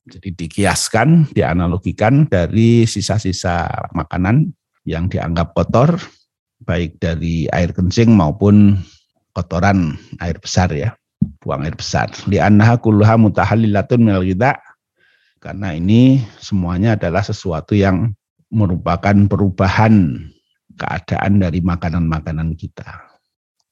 Jadi 0.09 0.33
dikiaskan, 0.33 1.37
dianalogikan 1.37 2.25
dari 2.25 2.89
sisa-sisa 2.89 3.69
makanan 3.93 4.49
yang 4.89 5.05
dianggap 5.05 5.53
kotor 5.53 6.01
baik 6.69 7.01
dari 7.01 7.49
air 7.49 7.73
kencing 7.73 8.13
maupun 8.13 8.77
kotoran 9.33 9.97
air 10.21 10.37
besar 10.37 10.69
ya, 10.69 10.93
buang 11.41 11.65
air 11.65 11.73
besar. 11.73 12.13
Li 12.29 12.37
annaha 12.37 12.77
kulluha 12.77 13.17
mutahallilatun 13.17 14.05
minal 14.05 14.21
karena 15.41 15.73
ini 15.73 16.21
semuanya 16.37 17.01
adalah 17.01 17.25
sesuatu 17.25 17.73
yang 17.73 18.13
merupakan 18.53 19.17
perubahan 19.25 20.29
keadaan 20.77 21.41
dari 21.41 21.65
makanan-makanan 21.65 22.53
kita. 22.59 23.07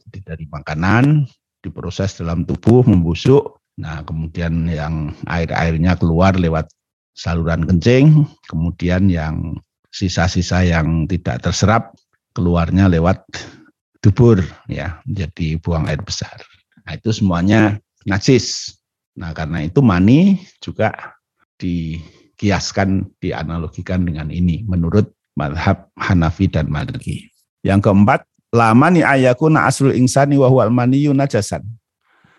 Jadi 0.06 0.18
dari 0.24 0.44
makanan 0.48 1.28
diproses 1.60 2.16
dalam 2.16 2.46
tubuh 2.46 2.86
membusuk, 2.86 3.58
nah 3.76 4.00
kemudian 4.06 4.70
yang 4.70 5.12
air-airnya 5.26 5.98
keluar 5.98 6.38
lewat 6.38 6.70
saluran 7.18 7.66
kencing, 7.66 8.24
kemudian 8.46 9.10
yang 9.10 9.58
sisa-sisa 9.90 10.62
yang 10.62 11.10
tidak 11.10 11.42
terserap 11.42 11.96
keluarnya 12.36 12.92
lewat 12.92 13.24
dubur 14.04 14.44
ya 14.68 15.00
jadi 15.08 15.56
buang 15.56 15.88
air 15.88 16.04
besar. 16.04 16.36
Nah, 16.84 16.92
itu 16.92 17.08
semuanya 17.16 17.80
najis. 18.04 18.76
Nah, 19.16 19.32
karena 19.32 19.64
itu 19.64 19.80
mani 19.80 20.44
juga 20.60 20.92
dikiaskan, 21.56 23.16
dianalogikan 23.16 24.04
dengan 24.04 24.28
ini 24.28 24.60
menurut 24.68 25.08
madhab 25.34 25.88
Hanafi 25.96 26.52
dan 26.52 26.68
Maliki. 26.68 27.32
Yang 27.64 27.90
keempat, 27.90 28.28
lamani 28.54 29.02
ayakuna 29.02 29.66
asrul 29.66 29.96
insani 29.96 30.38
wa 30.38 30.46
huwal 30.46 30.70
maniyu 30.70 31.16
najasan. 31.16 31.64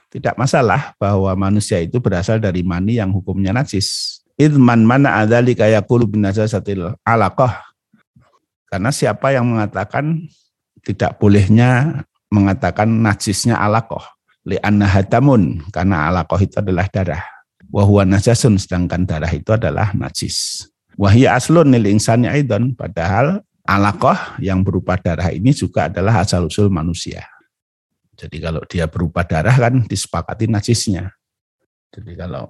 Tidak 0.07 0.39
masalah 0.39 0.95
bahwa 0.95 1.35
manusia 1.35 1.83
itu 1.83 1.99
berasal 1.99 2.39
dari 2.39 2.63
mani 2.63 2.95
yang 2.95 3.11
hukumnya 3.11 3.51
najis. 3.51 4.21
Idman 4.39 4.87
mana 4.87 5.19
adali 5.19 5.57
kayakulu 5.57 6.07
bin 6.07 6.23
najasatil 6.23 6.95
alaqah 7.03 7.66
karena 8.67 8.91
siapa 8.91 9.31
yang 9.31 9.47
mengatakan 9.47 10.27
tidak 10.83 11.19
bolehnya 11.19 12.03
mengatakan 12.31 12.87
najisnya 12.87 13.55
alakoh. 13.59 14.03
Li'anna 14.47 14.87
hatamun, 14.87 15.67
karena 15.75 16.07
alakoh 16.07 16.39
itu 16.39 16.55
adalah 16.63 16.87
darah. 16.87 17.19
Wahuwa 17.67 18.07
najasun, 18.07 18.55
sedangkan 18.55 19.03
darah 19.03 19.27
itu 19.27 19.51
adalah 19.51 19.91
najis. 19.91 20.67
Wahia 20.95 21.35
aslun 21.35 21.67
nil 21.67 21.83
insani 21.91 22.31
aidon, 22.31 22.71
padahal 22.71 23.43
alakoh 23.67 24.15
yang 24.39 24.63
berupa 24.63 24.95
darah 24.95 25.27
ini 25.35 25.51
juga 25.51 25.91
adalah 25.91 26.23
asal-usul 26.23 26.71
manusia. 26.71 27.27
Jadi 28.15 28.39
kalau 28.39 28.63
dia 28.63 28.87
berupa 28.87 29.27
darah 29.27 29.53
kan 29.53 29.83
disepakati 29.83 30.47
najisnya. 30.47 31.11
Jadi 31.91 32.15
kalau 32.15 32.49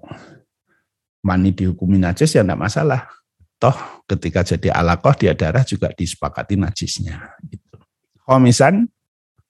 mani 1.25 1.51
dihukumi 1.51 1.97
najis 1.97 2.38
ya 2.38 2.45
tidak 2.45 2.62
masalah 2.62 3.10
toh 3.58 3.76
ketika 4.06 4.46
jadi 4.46 4.74
alakoh 4.74 5.13
dia 5.17 5.34
darah 5.34 5.65
juga 5.65 5.91
disepakati 5.93 6.58
najisnya. 6.58 7.36
Gitu. 7.46 7.78
Khomisan, 8.24 8.89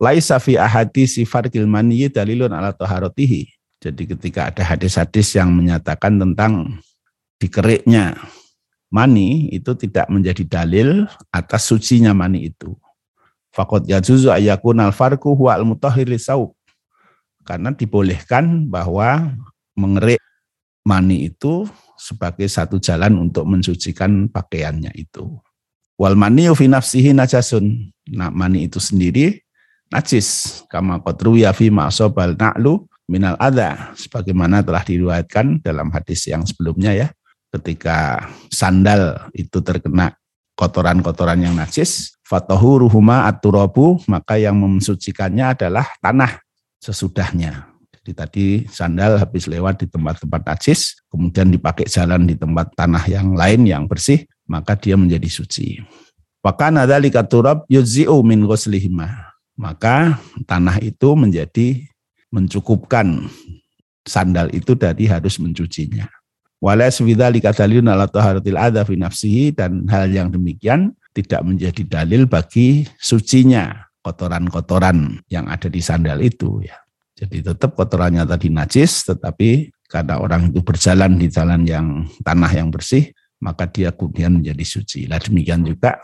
laisa 0.02 0.40
fi 0.40 0.56
ahadi 0.56 1.06
sifar 1.06 1.52
kilmani 1.52 2.10
dalilun 2.10 2.52
ala 2.52 2.74
toharotihi. 2.74 3.52
Jadi 3.78 4.04
ketika 4.10 4.50
ada 4.50 4.66
hadis-hadis 4.66 5.38
yang 5.38 5.54
menyatakan 5.54 6.18
tentang 6.18 6.82
dikeriknya 7.38 8.18
mani 8.90 9.54
itu 9.54 9.78
tidak 9.78 10.10
menjadi 10.10 10.44
dalil 10.48 11.06
atas 11.30 11.70
sucinya 11.70 12.10
mani 12.16 12.50
itu. 12.50 12.74
Fakot 13.54 13.86
yajuzu 13.86 14.34
ayakun 14.34 14.82
alfarku 14.82 15.34
huwa 15.38 15.58
al 15.58 15.66
Karena 17.46 17.70
dibolehkan 17.72 18.68
bahwa 18.68 19.34
mengerik 19.78 20.20
mani 20.88 21.28
itu 21.28 21.68
sebagai 22.00 22.48
satu 22.48 22.80
jalan 22.80 23.20
untuk 23.20 23.44
mensucikan 23.44 24.32
pakaiannya 24.32 24.96
itu. 24.96 25.28
Wal 26.00 26.16
maniyu 26.16 26.56
fi 26.56 26.72
nafsihi 26.72 27.12
najasun. 27.12 27.92
Nah, 28.16 28.32
mani 28.32 28.72
itu 28.72 28.80
sendiri 28.80 29.44
najis. 29.92 30.62
Kama 30.72 31.04
qadru 31.04 31.36
ya 31.36 31.52
fi 31.52 31.68
ma'sobal 31.68 32.40
na'lu 32.40 32.88
minal 33.12 33.36
ada 33.36 33.92
sebagaimana 34.00 34.64
telah 34.64 34.84
diriwayatkan 34.84 35.60
dalam 35.64 35.92
hadis 35.92 36.28
yang 36.28 36.44
sebelumnya 36.44 36.92
ya 36.92 37.08
ketika 37.56 38.28
sandal 38.52 39.32
itu 39.32 39.64
terkena 39.64 40.12
kotoran-kotoran 40.60 41.40
yang 41.40 41.56
najis 41.56 42.20
fatahuruhuma 42.28 43.32
aturabu 43.32 44.04
maka 44.12 44.36
yang 44.36 44.60
mensucikannya 44.60 45.56
adalah 45.56 45.88
tanah 46.04 46.44
sesudahnya 46.84 47.67
jadi 48.08 48.24
tadi 48.24 48.64
sandal 48.72 49.20
habis 49.20 49.52
lewat 49.52 49.84
di 49.84 49.92
tempat-tempat 49.92 50.48
najis 50.48 50.96
kemudian 51.12 51.52
dipakai 51.52 51.92
jalan 51.92 52.24
di 52.24 52.40
tempat 52.40 52.72
tanah 52.72 53.04
yang 53.12 53.36
lain 53.36 53.68
yang 53.68 53.84
bersih 53.84 54.24
maka 54.48 54.80
dia 54.80 54.96
menjadi 54.96 55.28
suci 55.28 55.84
Wakana 56.40 56.88
dzalika 56.88 57.28
turab 57.28 57.68
yuzzi'u 57.68 58.24
min 58.24 58.48
ghuslihima 58.48 59.36
maka 59.60 60.16
tanah 60.48 60.80
itu 60.80 61.20
menjadi 61.20 61.84
mencukupkan 62.32 63.28
sandal 64.08 64.48
itu 64.56 64.72
dari 64.72 65.12
harus 65.12 65.36
mencucinya. 65.44 66.08
Walas 66.64 67.04
dalilun 67.04 67.92
ala 67.92 68.08
taharatil 68.08 68.56
dan 69.52 69.84
hal 69.92 70.08
yang 70.08 70.32
demikian 70.32 70.96
tidak 71.12 71.44
menjadi 71.44 71.84
dalil 71.84 72.26
bagi 72.26 72.88
sucinya 72.98 73.86
kotoran-kotoran 74.02 75.20
yang 75.28 75.52
ada 75.52 75.68
di 75.68 75.84
sandal 75.84 76.24
itu 76.24 76.64
ya. 76.64 76.87
Jadi 77.18 77.42
tetap 77.42 77.74
kotorannya 77.74 78.24
tadi 78.30 78.54
najis 78.54 79.10
tetapi 79.10 79.74
karena 79.90 80.22
orang 80.22 80.54
itu 80.54 80.62
berjalan 80.62 81.18
di 81.18 81.28
jalan 81.34 81.66
yang 81.66 82.06
tanah 82.22 82.52
yang 82.54 82.70
bersih 82.70 83.10
maka 83.42 83.66
dia 83.66 83.90
kemudian 83.90 84.38
menjadi 84.38 84.66
suci. 84.66 85.10
Lah 85.10 85.18
demikian 85.18 85.66
juga 85.66 85.98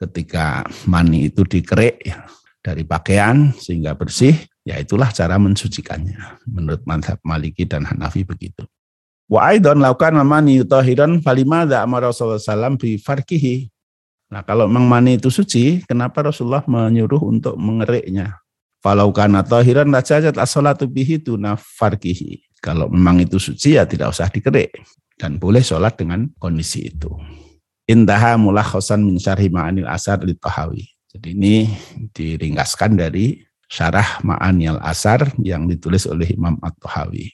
ketika 0.00 0.64
mani 0.88 1.28
itu 1.28 1.44
dikerik 1.44 2.00
ya, 2.00 2.24
dari 2.64 2.84
pakaian 2.84 3.52
sehingga 3.56 3.92
bersih 3.92 4.36
Ya 4.64 4.80
itulah 4.80 5.12
cara 5.12 5.36
mensucikannya. 5.36 6.40
Menurut 6.48 6.80
madhab 6.88 7.20
Maliki 7.20 7.68
dan 7.68 7.84
Hanafi 7.84 8.24
begitu. 8.24 8.64
Wa 9.28 9.52
aidan 9.52 9.84
laukan 9.84 10.16
mani 10.24 10.64
utahiran 10.64 11.20
falimada 11.20 11.84
amara 11.84 12.08
Rasulullah 12.08 12.40
SAW 12.40 12.80
bi 12.80 12.96
farkihi. 12.96 13.68
Nah 14.32 14.40
kalau 14.40 14.64
memang 14.64 14.88
mani 14.88 15.20
itu 15.20 15.28
suci, 15.28 15.84
kenapa 15.84 16.24
Rasulullah 16.24 16.64
menyuruh 16.64 17.20
untuk 17.20 17.60
mengeriknya? 17.60 18.40
Falau 18.84 19.08
kana 19.16 19.40
tahiran 19.40 19.88
lajajat 19.88 20.36
as-salatu 20.36 20.84
bihi 20.84 21.16
tuna 21.16 21.56
farkihi. 21.56 22.44
Kalau 22.60 22.92
memang 22.92 23.24
itu 23.24 23.40
suci 23.40 23.80
ya 23.80 23.88
tidak 23.88 24.12
usah 24.12 24.28
dikerik. 24.28 24.76
Dan 25.16 25.40
boleh 25.40 25.64
sholat 25.64 25.96
dengan 25.96 26.28
kondisi 26.36 26.92
itu. 26.92 27.08
Intaha 27.88 28.36
mulah 28.36 28.66
khosan 28.66 29.00
min 29.08 29.16
syarhi 29.16 29.48
ma'anil 29.48 29.88
asar 29.88 30.20
li 30.20 30.36
tahawi. 30.36 30.84
Jadi 31.14 31.32
ini 31.32 31.70
diringkaskan 32.12 32.98
dari 32.98 33.38
syarah 33.70 34.18
Ma'aniyal 34.26 34.82
Asar 34.82 35.30
yang 35.38 35.70
ditulis 35.70 36.10
oleh 36.10 36.34
Imam 36.34 36.58
At-Tahawi. 36.58 37.30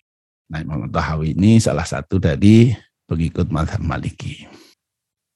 Nah, 0.52 0.60
Imam 0.60 0.84
At-Tahawi 0.84 1.32
ini 1.32 1.56
salah 1.56 1.88
satu 1.88 2.20
dari 2.20 2.76
pengikut 3.08 3.48
madhab 3.48 3.80
Maliki. 3.80 4.44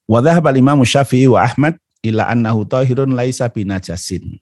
Wadah 0.05 0.45
Imam 0.53 0.85
Syafi'i 0.85 1.25
wa 1.25 1.41
Ahmad 1.41 1.81
ila 2.05 2.29
annahu 2.29 2.69
tahirun 2.69 3.17
laisa 3.17 3.49
binajasin. 3.49 4.37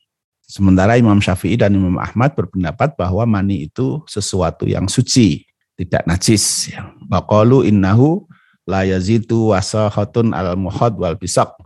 Sementara 0.52 1.00
Imam 1.00 1.16
Syafi'i 1.16 1.56
dan 1.56 1.72
Imam 1.72 1.96
Ahmad 1.96 2.36
berpendapat 2.36 2.92
bahwa 3.00 3.24
mani 3.24 3.72
itu 3.72 4.04
sesuatu 4.04 4.68
yang 4.68 4.84
suci, 4.84 5.48
tidak 5.80 6.04
najis. 6.04 6.68
Baqalu 7.08 7.72
innahu 7.72 8.28
la 8.68 8.84
yazitu 8.84 9.56
wasahatun 9.56 10.36
al 10.36 10.52
muhad 10.60 10.92
wal 11.00 11.16
bisak. 11.16 11.56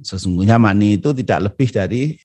Sesungguhnya 0.00 0.56
mani 0.56 0.96
itu 0.96 1.12
tidak 1.12 1.52
lebih 1.52 1.68
dari 1.68 2.16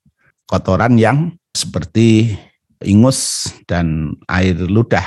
kotoran 0.47 0.95
yang 0.95 1.36
seperti 1.51 2.39
ingus 2.88 3.51
dan 3.67 4.15
air 4.32 4.56
ludah. 4.56 5.04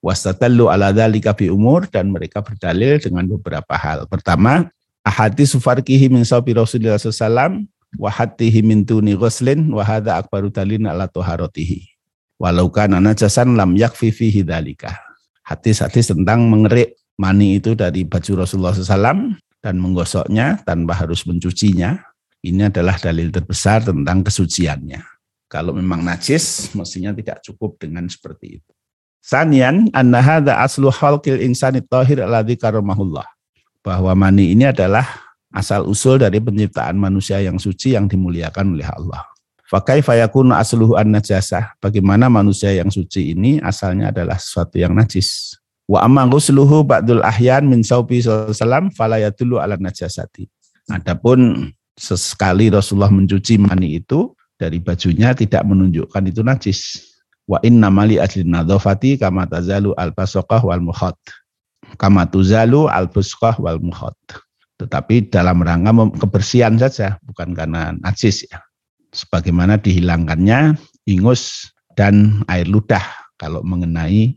Wastatallu 0.00 0.72
ala 0.72 0.88
dzalika 0.88 1.36
bi 1.36 1.52
umur 1.52 1.84
dan 1.92 2.08
mereka 2.08 2.40
berdalil 2.40 2.96
dengan 2.96 3.28
beberapa 3.28 3.76
hal. 3.76 4.08
Pertama, 4.08 4.72
ahadis 5.04 5.52
sufarkihi 5.52 6.08
min 6.08 6.24
sabi 6.24 6.56
Rasulullah 6.56 6.96
SAW 6.96 7.68
wa 7.98 8.10
hatihi 8.10 8.60
min 8.62 8.82
tuni 8.82 9.14
ghuslin 9.14 9.70
wa 9.70 9.82
hadza 9.82 10.18
akbaru 10.18 10.50
dalilin 10.50 10.90
ala 10.90 11.06
taharatihi. 11.10 11.86
Walau 12.38 12.68
kana 12.68 12.98
najasan 12.98 13.54
lam 13.54 13.78
yakfi 13.78 14.10
fihi 14.10 14.42
dzalika. 14.42 14.94
Hadis-hadis 15.46 16.10
tentang 16.10 16.50
mengerik 16.50 16.98
mani 17.20 17.62
itu 17.62 17.78
dari 17.78 18.02
baju 18.02 18.42
Rasulullah 18.42 18.74
SAW 18.74 19.38
dan 19.62 19.74
menggosoknya 19.80 20.60
tanpa 20.66 20.98
harus 20.98 21.24
mencucinya. 21.24 22.00
Ini 22.44 22.68
adalah 22.68 23.00
dalil 23.00 23.32
terbesar 23.32 23.88
tentang 23.88 24.20
kesuciannya. 24.20 25.00
Kalau 25.48 25.72
memang 25.72 26.04
najis, 26.04 26.76
mestinya 26.76 27.16
tidak 27.16 27.40
cukup 27.40 27.80
dengan 27.80 28.04
seperti 28.04 28.60
itu. 28.60 28.72
Sanian, 29.24 29.88
anna 29.96 30.20
hadha 30.20 30.60
aslu 30.60 30.92
halqil 30.92 31.40
insani 31.40 31.80
tahir 31.80 32.20
alladhi 32.20 32.60
karamahullah. 32.60 33.24
Bahwa 33.80 34.12
mani 34.12 34.52
ini 34.52 34.68
adalah 34.68 35.23
asal 35.54 35.86
usul 35.86 36.18
dari 36.18 36.42
penciptaan 36.42 36.98
manusia 36.98 37.38
yang 37.38 37.62
suci 37.62 37.94
yang 37.94 38.10
dimuliakan 38.10 38.74
oleh 38.74 38.90
Allah. 38.90 39.22
Fakai 39.64 40.02
fayakun 40.02 40.50
asluhu 40.52 40.98
an 40.98 41.14
najasah. 41.14 41.78
Bagaimana 41.78 42.28
manusia 42.28 42.74
yang 42.74 42.90
suci 42.90 43.32
ini 43.32 43.62
asalnya 43.62 44.10
adalah 44.12 44.36
sesuatu 44.36 44.76
yang 44.76 44.92
najis. 44.92 45.56
Wa 45.86 46.04
amma 46.04 46.26
ghusluhu 46.28 46.84
ba'dul 46.84 47.24
ahyan 47.24 47.70
min 47.70 47.80
saubi 47.80 48.20
sallam 48.20 48.92
falayatulu 48.92 49.56
ala 49.62 49.78
najasati. 49.80 50.50
Adapun 50.92 51.72
sesekali 51.96 52.68
Rasulullah 52.68 53.08
mencuci 53.08 53.56
mani 53.56 53.96
itu 54.02 54.36
dari 54.60 54.82
bajunya 54.82 55.32
tidak 55.32 55.64
menunjukkan 55.64 56.22
itu 56.28 56.44
najis. 56.44 56.80
Wa 57.48 57.60
inna 57.64 57.88
mali 57.88 58.20
ajlin 58.20 58.52
nadhafati 58.52 59.16
kama 59.20 59.48
tazalu 59.48 59.96
al 59.96 60.12
basaqah 60.12 60.60
wal 60.64 60.80
muhad. 60.80 61.16
Kama 61.96 62.28
tuzalu 62.28 62.88
al 62.88 63.08
busqah 63.08 63.56
wal 63.60 63.80
muhad. 63.80 64.16
Tetapi 64.84 65.32
dalam 65.32 65.64
rangka 65.64 66.20
kebersihan 66.20 66.76
saja, 66.76 67.16
bukan 67.24 67.56
karena 67.56 67.96
najis 68.04 68.44
ya. 68.44 68.60
Sebagaimana 69.16 69.80
dihilangkannya 69.80 70.76
ingus 71.08 71.72
dan 71.96 72.44
air 72.52 72.68
ludah 72.68 73.02
kalau 73.40 73.64
mengenai 73.64 74.36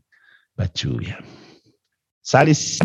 baju 0.55 1.03
ya. 1.03 1.19
Salis 2.23 2.79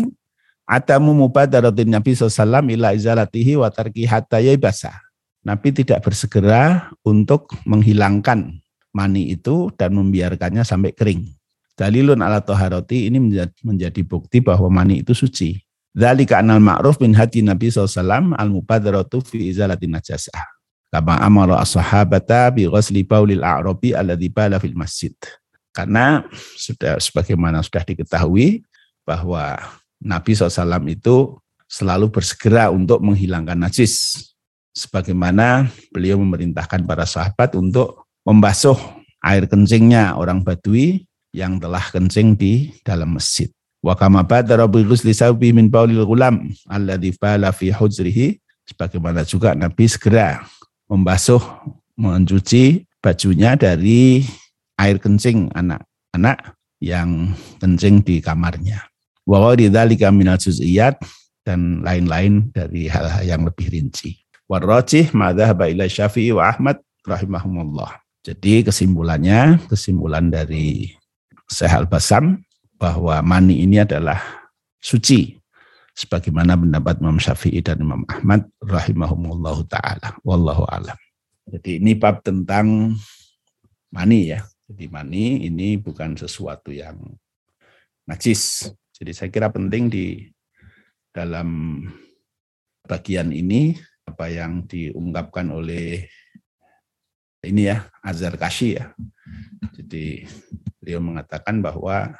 Atamu 0.63 1.11
mubadaratin 1.11 1.91
Nabi 1.91 2.15
SAW 2.15 2.63
ila 2.71 2.95
izalatihi 2.95 3.59
wa 3.59 3.67
tarki 3.67 4.07
hatta 4.07 4.39
basah 4.55 4.95
Nabi 5.43 5.75
tidak 5.75 6.07
bersegera 6.07 6.87
untuk 7.03 7.51
menghilangkan 7.67 8.63
mani 8.95 9.35
itu 9.35 9.67
dan 9.75 9.91
membiarkannya 9.99 10.63
sampai 10.63 10.95
kering. 10.95 11.27
Dalilun 11.75 12.23
ala 12.23 12.39
toharoti 12.39 13.11
ini 13.11 13.19
menjadi 13.59 14.01
bukti 14.07 14.39
bahwa 14.39 14.71
mani 14.71 15.03
itu 15.03 15.11
suci. 15.11 15.59
Dzalika 15.93 16.41
anal 16.41 16.57
ma'ruf 16.57 16.97
min 16.97 17.13
hati 17.13 17.45
Nabi 17.45 17.69
SAW 17.69 18.33
al-mubadaratu 18.33 19.21
fi 19.21 19.53
izalati 19.53 19.85
najasah. 19.85 20.41
Kama 20.89 21.21
amara 21.21 21.61
as-sahabata 21.61 22.49
bi 22.49 22.65
ghasli 22.65 23.05
baulil 23.05 23.45
a'rabi 23.45 23.93
alladhi 23.93 24.29
bala 24.29 24.57
fil 24.57 24.73
masjid. 24.73 25.13
Karena 25.73 26.25
sudah 26.57 26.97
sebagaimana 26.97 27.61
sudah 27.61 27.85
diketahui 27.85 28.65
bahwa 29.05 29.57
Nabi 30.01 30.33
SAW 30.33 30.85
itu 30.89 31.37
selalu 31.69 32.09
bersegera 32.13 32.69
untuk 32.69 33.01
menghilangkan 33.01 33.57
najis 33.57 34.29
sebagaimana 34.73 35.69
beliau 35.93 36.17
memerintahkan 36.21 36.85
para 36.85 37.05
sahabat 37.05 37.53
untuk 37.53 38.09
membasuh 38.25 38.77
air 39.21 39.45
kencingnya 39.45 40.17
orang 40.17 40.41
Badui 40.41 41.05
yang 41.33 41.57
telah 41.57 41.81
kencing 41.89 42.37
di 42.37 42.73
dalam 42.85 43.17
masjid. 43.17 43.49
Wa 43.83 43.99
kama 43.99 44.23
badara 44.23 44.63
bi 44.63 44.87
ghusli 44.87 45.11
sawbi 45.11 45.51
min 45.51 45.67
baulil 45.67 46.07
ghulam 46.07 46.55
alladhi 46.71 47.11
bala 47.19 47.51
fi 47.51 47.67
hujrihi 47.67 48.39
sebagaimana 48.63 49.27
juga 49.27 49.51
Nabi 49.51 49.91
segera 49.91 50.47
membasuh 50.87 51.43
mencuci 51.99 52.87
bajunya 53.03 53.59
dari 53.59 54.23
air 54.79 55.03
kencing 55.03 55.51
anak-anak 55.51 56.55
yang 56.79 57.35
kencing 57.59 57.99
di 57.99 58.23
kamarnya. 58.23 58.87
Wa 59.27 59.51
dzalika 59.51 60.15
minal 60.15 60.39
juz'iyat 60.39 61.03
dan 61.43 61.83
lain-lain 61.83 62.55
dari 62.55 62.87
hal-hal 62.87 63.23
yang 63.27 63.43
lebih 63.43 63.67
rinci. 63.67 64.23
Warrajih 64.47 65.11
madhaba 65.11 65.67
ila 65.67 65.87
syafi'i 65.87 66.31
wa 66.31 66.51
Ahmad 66.51 66.79
rahimahumullah. 67.03 67.99
Jadi 68.23 68.63
kesimpulannya, 68.63 69.59
kesimpulan 69.67 70.31
dari 70.31 70.95
Syekh 71.51 71.83
Al-Basam 71.83 72.39
bahwa 72.77 73.19
mani 73.23 73.63
ini 73.63 73.81
adalah 73.81 74.19
suci 74.81 75.39
sebagaimana 75.93 76.57
pendapat 76.57 76.99
Imam 76.99 77.21
Syafi'i 77.21 77.61
dan 77.61 77.79
Imam 77.79 78.03
Ahmad 78.09 78.49
rahimahumullah 78.59 79.57
taala 79.69 80.17
wallahu 80.25 80.65
alam. 80.67 80.97
Jadi 81.47 81.79
ini 81.79 81.93
bab 81.93 82.25
tentang 82.25 82.97
mani 83.93 84.33
ya. 84.33 84.41
Jadi 84.67 84.89
mani 84.89 85.45
ini 85.45 85.77
bukan 85.77 86.17
sesuatu 86.17 86.73
yang 86.73 86.97
najis. 88.09 88.73
Jadi 88.95 89.11
saya 89.13 89.29
kira 89.29 89.53
penting 89.53 89.91
di 89.91 90.27
dalam 91.13 91.81
bagian 92.83 93.29
ini 93.29 93.77
apa 94.03 94.27
yang 94.27 94.65
diungkapkan 94.65 95.47
oleh 95.53 96.09
ini 97.43 97.69
ya 97.69 97.85
Azhar 98.01 98.39
Kashi 98.39 98.79
ya. 98.79 98.95
Jadi 99.75 100.25
beliau 100.79 101.03
mengatakan 101.03 101.59
bahwa 101.59 102.15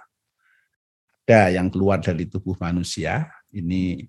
ada 1.24 1.56
yang 1.56 1.72
keluar 1.72 2.04
dari 2.04 2.28
tubuh 2.28 2.60
manusia 2.60 3.32
ini 3.56 4.04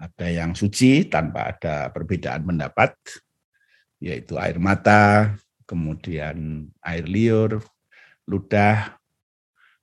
ada 0.00 0.26
yang 0.26 0.56
suci 0.56 1.04
tanpa 1.04 1.52
ada 1.52 1.92
perbedaan 1.92 2.48
pendapat 2.48 2.96
yaitu 4.00 4.40
air 4.40 4.56
mata, 4.56 5.36
kemudian 5.68 6.68
air 6.80 7.04
liur, 7.04 7.60
ludah, 8.28 8.96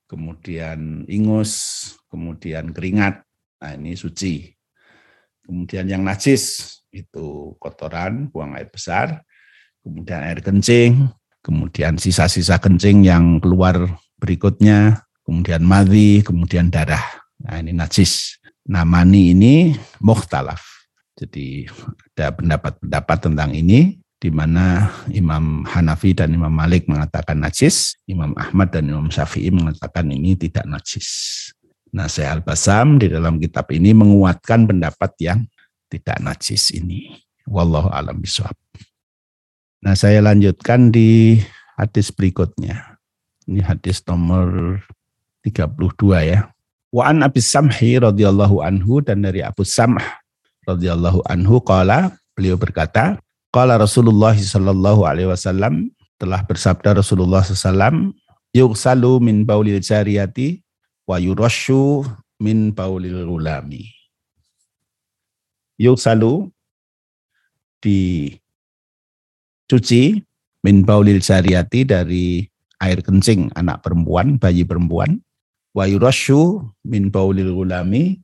kemudian 0.09 1.05
ingus, 1.09 1.53
kemudian 2.09 2.69
keringat. 2.69 3.25
Nah, 3.61 3.73
ini 3.77 3.97
suci. 3.97 4.53
Kemudian 5.41 5.89
yang 5.89 6.05
najis 6.05 6.73
itu 6.93 7.57
kotoran, 7.57 8.29
buang 8.29 8.53
air 8.53 8.69
besar, 8.69 9.25
kemudian 9.81 10.21
air 10.21 10.41
kencing, 10.41 11.09
kemudian 11.41 11.97
sisa-sisa 11.97 12.61
kencing 12.61 13.01
yang 13.01 13.41
keluar 13.41 13.97
berikutnya, 14.21 15.01
kemudian 15.31 15.63
madhi, 15.63 16.19
kemudian 16.27 16.67
darah. 16.67 17.23
Nah, 17.39 17.63
ini 17.63 17.71
najis. 17.71 18.35
Nah, 18.67 18.83
mani 18.83 19.31
ini 19.31 19.71
muhtalaf. 20.03 20.59
Jadi 21.15 21.71
ada 22.11 22.35
pendapat-pendapat 22.35 23.17
tentang 23.31 23.55
ini 23.55 23.95
di 24.19 24.27
mana 24.27 24.91
Imam 25.07 25.63
Hanafi 25.63 26.11
dan 26.11 26.35
Imam 26.35 26.51
Malik 26.51 26.91
mengatakan 26.91 27.39
najis, 27.39 27.95
Imam 28.11 28.35
Ahmad 28.35 28.75
dan 28.75 28.91
Imam 28.91 29.07
Syafi'i 29.07 29.55
mengatakan 29.55 30.11
ini 30.11 30.35
tidak 30.35 30.67
najis. 30.67 31.07
Nah, 31.95 32.11
saya 32.11 32.35
Al-Basam 32.35 32.99
di 32.99 33.07
dalam 33.07 33.39
kitab 33.39 33.71
ini 33.71 33.95
menguatkan 33.95 34.67
pendapat 34.67 35.15
yang 35.23 35.39
tidak 35.87 36.19
najis 36.19 36.75
ini. 36.75 37.23
Wallahu 37.47 37.87
alam 37.87 38.19
bisawab. 38.19 38.53
Nah, 39.79 39.95
saya 39.95 40.19
lanjutkan 40.19 40.91
di 40.91 41.39
hadis 41.79 42.11
berikutnya. 42.11 42.99
Ini 43.49 43.65
hadis 43.65 44.05
nomor 44.05 44.79
32 45.45 46.29
ya. 46.29 46.49
Wa 46.91 47.09
an 47.09 47.23
Abi 47.23 47.39
Samhi 47.39 47.97
radhiyallahu 47.97 48.61
anhu 48.61 48.99
dan 48.99 49.23
dari 49.23 49.39
Abu 49.41 49.63
Samh 49.63 50.01
radhiyallahu 50.67 51.23
anhu 51.25 51.63
qala 51.63 52.13
beliau 52.35 52.59
berkata, 52.59 53.17
qala 53.49 53.79
Rasulullah 53.79 54.35
sallallahu 54.35 55.07
alaihi 55.07 55.31
wasallam 55.31 55.89
telah 56.21 56.43
bersabda 56.45 57.01
Rasulullah 57.01 57.41
sallam 57.41 58.13
yughsalu 58.53 59.23
min 59.23 59.47
baulil 59.47 59.81
jariyati 59.81 60.61
wa 61.07 61.17
yurashu 61.17 62.05
min 62.37 62.75
baulil 62.75 63.25
ulami. 63.25 63.89
Yughsalu 65.81 66.51
di 67.81 68.29
cuci 69.65 70.21
min 70.61 70.85
baulil 70.85 71.23
syariati 71.23 71.87
dari 71.87 72.45
air 72.81 73.01
kencing 73.01 73.49
anak 73.57 73.81
perempuan, 73.81 74.37
bayi 74.37 74.61
perempuan, 74.61 75.17
wa 75.71 75.87
yurashu 75.87 76.67
min 76.83 77.07
baulil 77.07 77.55
gulami 77.55 78.19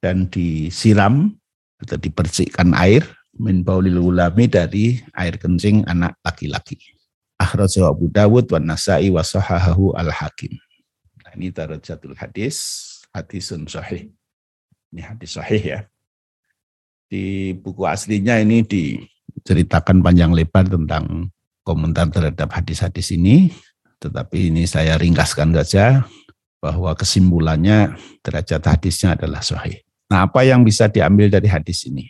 dan 0.00 0.28
disiram 0.28 1.32
atau 1.80 1.96
dipersihkan 2.00 2.72
air 2.76 3.04
min 3.36 3.64
baulil 3.64 4.00
gulami 4.00 4.48
dari 4.48 5.00
air 5.16 5.36
kencing 5.36 5.84
anak 5.88 6.16
laki-laki. 6.24 6.80
Akhrajahu 7.34 7.90
Abu 7.90 8.06
Dawud 8.08 8.46
wa 8.48 8.60
Nasa'i 8.62 9.10
wa 9.10 9.20
sahahahu 9.20 9.92
al-Hakim. 9.98 10.54
Nah, 11.26 11.34
ini 11.34 11.50
darajatul 11.50 12.14
hadis, 12.14 12.56
hadisun 13.10 13.66
sahih. 13.66 14.14
Ini 14.94 15.02
hadis 15.02 15.34
sahih 15.34 15.62
ya. 15.62 15.80
Di 17.10 17.52
buku 17.58 17.82
aslinya 17.84 18.38
ini 18.38 18.62
di 18.62 19.02
ceritakan 19.42 19.98
panjang 19.98 20.30
lebar 20.30 20.70
tentang 20.70 21.28
komentar 21.66 22.06
terhadap 22.14 22.54
hadis-hadis 22.54 23.12
ini, 23.18 23.50
tetapi 23.98 24.54
ini 24.54 24.64
saya 24.70 24.94
ringkaskan 24.94 25.58
saja 25.58 26.06
bahwa 26.64 26.96
kesimpulannya 26.96 27.92
derajat 28.24 28.64
hadisnya 28.64 29.12
adalah 29.20 29.44
sahih. 29.44 29.84
Nah, 30.08 30.24
apa 30.24 30.48
yang 30.48 30.64
bisa 30.64 30.88
diambil 30.88 31.28
dari 31.28 31.44
hadis 31.44 31.84
ini? 31.84 32.08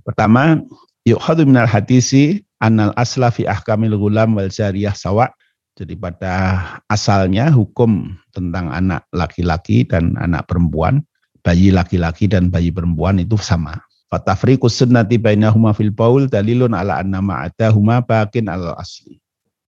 Pertama, 0.00 0.56
yukhadu 1.04 1.44
minal 1.44 1.68
hadisi 1.68 2.40
anal 2.64 2.96
asla 2.96 3.28
fi 3.28 3.44
ahkamil 3.44 4.00
gulam 4.00 4.40
wal 4.40 4.48
jariyah 4.48 4.96
sawa. 4.96 5.28
Jadi 5.76 6.00
pada 6.00 6.60
asalnya 6.88 7.52
hukum 7.52 8.16
tentang 8.32 8.72
anak 8.72 9.04
laki-laki 9.12 9.84
dan 9.84 10.16
anak 10.16 10.48
perempuan, 10.48 11.04
bayi 11.44 11.68
laki-laki 11.68 12.24
dan 12.24 12.48
bayi 12.48 12.72
perempuan 12.72 13.20
itu 13.20 13.36
sama. 13.36 13.84
Fatafriqu 14.08 14.66
sunnati 14.66 15.20
bainahuma 15.20 15.76
fil 15.76 15.92
baul 15.92 16.26
dalilun 16.26 16.72
ala 16.72 17.00
anna 17.00 17.20
ma'adahuma 17.20 18.04
bakin 18.04 18.48
al 18.48 18.76
asli. 18.80 19.20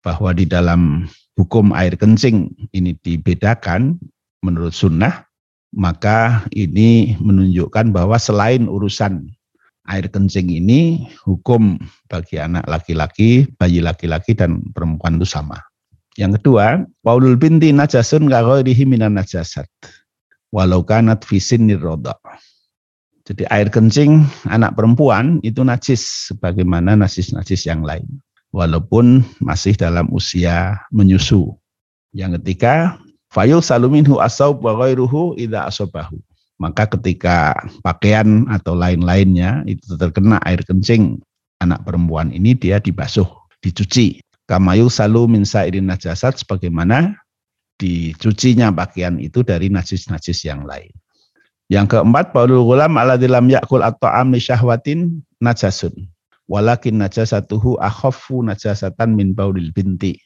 Bahwa 0.03 0.35
di 0.35 0.45
dalam 0.45 1.07
hukum 1.38 1.73
air 1.73 1.97
kencing 1.97 2.51
ini 2.77 2.92
dibedakan 3.01 3.97
menurut 4.42 4.74
sunnah, 4.74 5.24
maka 5.72 6.44
ini 6.52 7.16
menunjukkan 7.22 7.94
bahwa 7.94 8.20
selain 8.20 8.68
urusan 8.68 9.31
air 9.88 10.07
kencing 10.07 10.52
ini, 10.52 11.09
hukum 11.26 11.81
bagi 12.07 12.38
anak 12.38 12.66
laki-laki, 12.68 13.48
bayi 13.57 13.83
laki-laki 13.83 14.37
dan 14.37 14.62
perempuan 14.76 15.18
itu 15.18 15.26
sama. 15.26 15.59
Yang 16.20 16.42
kedua, 16.42 16.85
Paulul 17.00 17.40
binti 17.40 17.72
najasun 17.72 18.28
ghairihi 18.28 18.85
minan 18.85 19.16
najasat. 19.16 19.66
Walau 20.52 20.85
kanat 20.85 21.24
fisin 21.24 21.64
nirroda. 21.64 22.12
Jadi 23.24 23.48
air 23.48 23.72
kencing 23.72 24.26
anak 24.50 24.76
perempuan 24.76 25.40
itu 25.40 25.64
najis 25.64 26.28
sebagaimana 26.28 26.98
najis-najis 26.98 27.64
yang 27.64 27.81
lain. 27.81 28.05
Walaupun 28.52 29.24
masih 29.40 29.72
dalam 29.72 30.12
usia 30.12 30.76
menyusu. 30.92 31.57
Yang 32.12 32.44
ketiga, 32.44 33.00
fayul 33.33 33.64
saluminhu 33.64 34.21
asaub 34.21 34.61
wa 34.61 34.77
ghairuhu 34.77 35.35
idza 35.40 35.64
asobahu. 35.66 36.21
Maka 36.61 36.87
ketika 36.87 37.57
pakaian 37.83 38.47
atau 38.47 38.77
lain-lainnya 38.79 39.66
itu 39.66 39.99
terkena 39.99 40.38
air 40.47 40.62
kencing 40.62 41.18
anak 41.59 41.83
perempuan 41.83 42.31
ini 42.31 42.55
dia 42.55 42.79
dibasuh, 42.79 43.27
dicuci. 43.64 44.23
Kamayu 44.47 44.92
salu 44.92 45.27
min 45.27 45.42
sairin 45.42 45.88
najasat 45.88 46.38
sebagaimana 46.38 47.16
dicucinya 47.81 48.71
pakaian 48.71 49.18
itu 49.18 49.42
dari 49.42 49.73
najis-najis 49.73 50.45
yang 50.47 50.62
lain. 50.62 50.92
Yang 51.73 51.97
keempat, 51.99 52.37
Paulul 52.37 52.68
gulam 52.68 53.01
ala 53.01 53.16
dilam 53.16 53.49
yakul 53.49 53.81
atau 53.81 54.12
amli 54.12 54.38
syahwatin 54.38 55.25
najasun. 55.40 56.07
Walakin 56.51 57.01
najasatuhu 57.01 57.81
akhafu 57.81 58.45
najasatan 58.45 59.16
min 59.16 59.33
baulil 59.33 59.73
binti. 59.73 60.21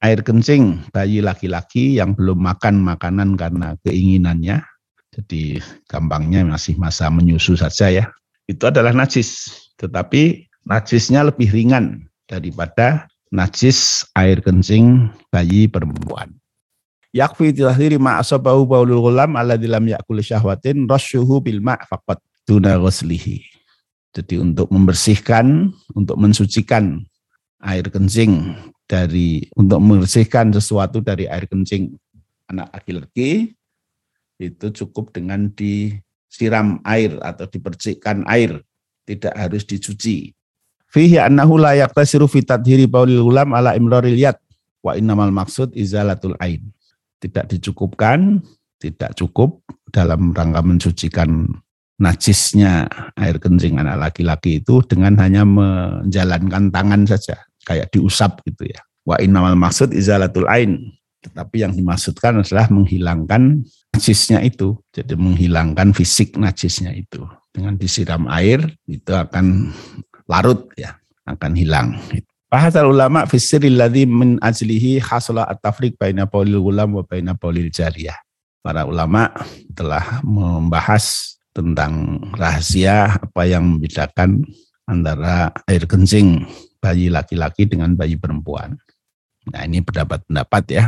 Air 0.00 0.24
kencing 0.24 0.88
bayi 0.96 1.20
laki-laki 1.20 2.00
yang 2.00 2.16
belum 2.16 2.40
makan 2.40 2.80
makanan 2.80 3.36
karena 3.36 3.76
keinginannya, 3.84 4.64
jadi 5.12 5.60
gampangnya 5.84 6.40
masih 6.48 6.80
masa 6.80 7.12
menyusu 7.12 7.52
saja 7.60 7.92
ya, 7.92 8.04
itu 8.48 8.64
adalah 8.64 8.96
najis. 8.96 9.52
Tetapi 9.76 10.48
najisnya 10.64 11.28
lebih 11.28 11.52
ringan 11.52 12.08
daripada 12.24 13.12
najis 13.28 14.08
air 14.16 14.40
kencing 14.40 15.12
bayi 15.28 15.68
perempuan. 15.68 16.32
Yakfi 17.10 17.50
tilahiri 17.50 17.98
ma 17.98 18.22
asabahu 18.22 18.64
baulul 18.64 19.02
ghulam 19.02 19.34
alladzi 19.34 19.66
lam 19.66 19.84
yakul 19.84 20.22
syahwatin 20.22 20.86
rasyuhu 20.86 21.42
bil 21.42 21.58
ma' 21.58 21.76
faqat 21.76 22.22
tuna 22.46 22.78
ghuslihi. 22.78 23.42
Jadi 24.14 24.38
untuk 24.38 24.70
membersihkan, 24.70 25.70
untuk 25.94 26.16
mensucikan 26.18 27.02
air 27.62 27.86
kencing 27.90 28.54
dari 28.90 29.46
untuk 29.54 29.78
membersihkan 29.78 30.50
sesuatu 30.50 30.98
dari 30.98 31.30
air 31.30 31.46
kencing 31.46 31.94
anak 32.50 32.74
laki-laki 32.74 33.54
itu 34.42 34.66
cukup 34.74 35.14
dengan 35.14 35.46
disiram 35.54 36.82
air 36.82 37.14
atau 37.22 37.46
dipercikkan 37.46 38.26
air, 38.26 38.58
tidak 39.06 39.30
harus 39.38 39.62
dicuci. 39.62 40.34
Fihi 40.90 41.22
annahu 41.22 41.54
la 41.54 41.78
yaktasiru 41.78 42.26
fi 42.26 42.42
tadhiri 42.42 42.90
baulil 42.90 43.22
gulam 43.22 43.54
ala 43.54 43.78
imraril 43.78 44.18
yad 44.18 44.34
wa 44.82 44.98
innamal 44.98 45.30
maksud 45.30 45.70
izalatul 45.78 46.34
ain 46.42 46.66
tidak 47.20 47.52
dicukupkan, 47.52 48.40
tidak 48.80 49.12
cukup 49.14 49.60
dalam 49.92 50.32
rangka 50.32 50.64
mensucikan 50.64 51.46
najisnya 52.00 52.88
air 53.20 53.36
kencing 53.36 53.76
anak 53.76 54.08
laki-laki 54.08 54.64
itu 54.64 54.80
dengan 54.88 55.20
hanya 55.20 55.44
menjalankan 55.44 56.72
tangan 56.72 57.04
saja, 57.04 57.36
kayak 57.64 57.92
diusap 57.92 58.40
gitu 58.46 58.68
ya. 58.68 58.80
Wa 59.04 59.16
innamal 59.20 59.56
maksud 59.56 59.92
izalatul 59.96 60.48
ain. 60.48 60.92
Tetapi 61.20 61.68
yang 61.68 61.76
dimaksudkan 61.76 62.40
adalah 62.40 62.72
menghilangkan 62.72 63.60
najisnya 63.92 64.40
itu. 64.40 64.80
Jadi 64.88 65.16
menghilangkan 65.16 65.92
fisik 65.92 66.40
najisnya 66.40 66.96
itu. 66.96 67.24
Dengan 67.52 67.76
disiram 67.76 68.24
air 68.30 68.64
itu 68.88 69.12
akan 69.12 69.74
larut 70.30 70.72
ya, 70.80 70.96
akan 71.28 71.52
hilang. 71.52 72.00
Bahasal 72.50 72.90
ulama 72.90 73.28
fisiril 73.28 73.78
ladhi 73.78 74.08
min 74.08 74.40
ajlihi 74.42 74.98
hasala 74.98 75.46
at-tafriq 75.46 75.94
baina 76.00 76.26
paulil 76.26 76.58
gulam 76.58 76.98
wa 76.98 77.04
baina 77.06 77.36
paulil 77.36 77.70
jariyah. 77.70 78.16
Para 78.64 78.88
ulama 78.88 79.30
telah 79.72 80.18
membahas 80.24 81.36
tentang 81.54 82.22
rahasia 82.34 83.18
apa 83.18 83.42
yang 83.46 83.76
membedakan 83.76 84.42
antara 84.86 85.54
air 85.70 85.86
kencing 85.86 86.46
bayi 86.80 87.12
laki-laki 87.12 87.68
dengan 87.68 87.92
bayi 87.94 88.16
perempuan. 88.16 88.74
Nah 89.46 89.62
ini 89.68 89.84
pendapat-pendapat 89.84 90.64
ya. 90.72 90.84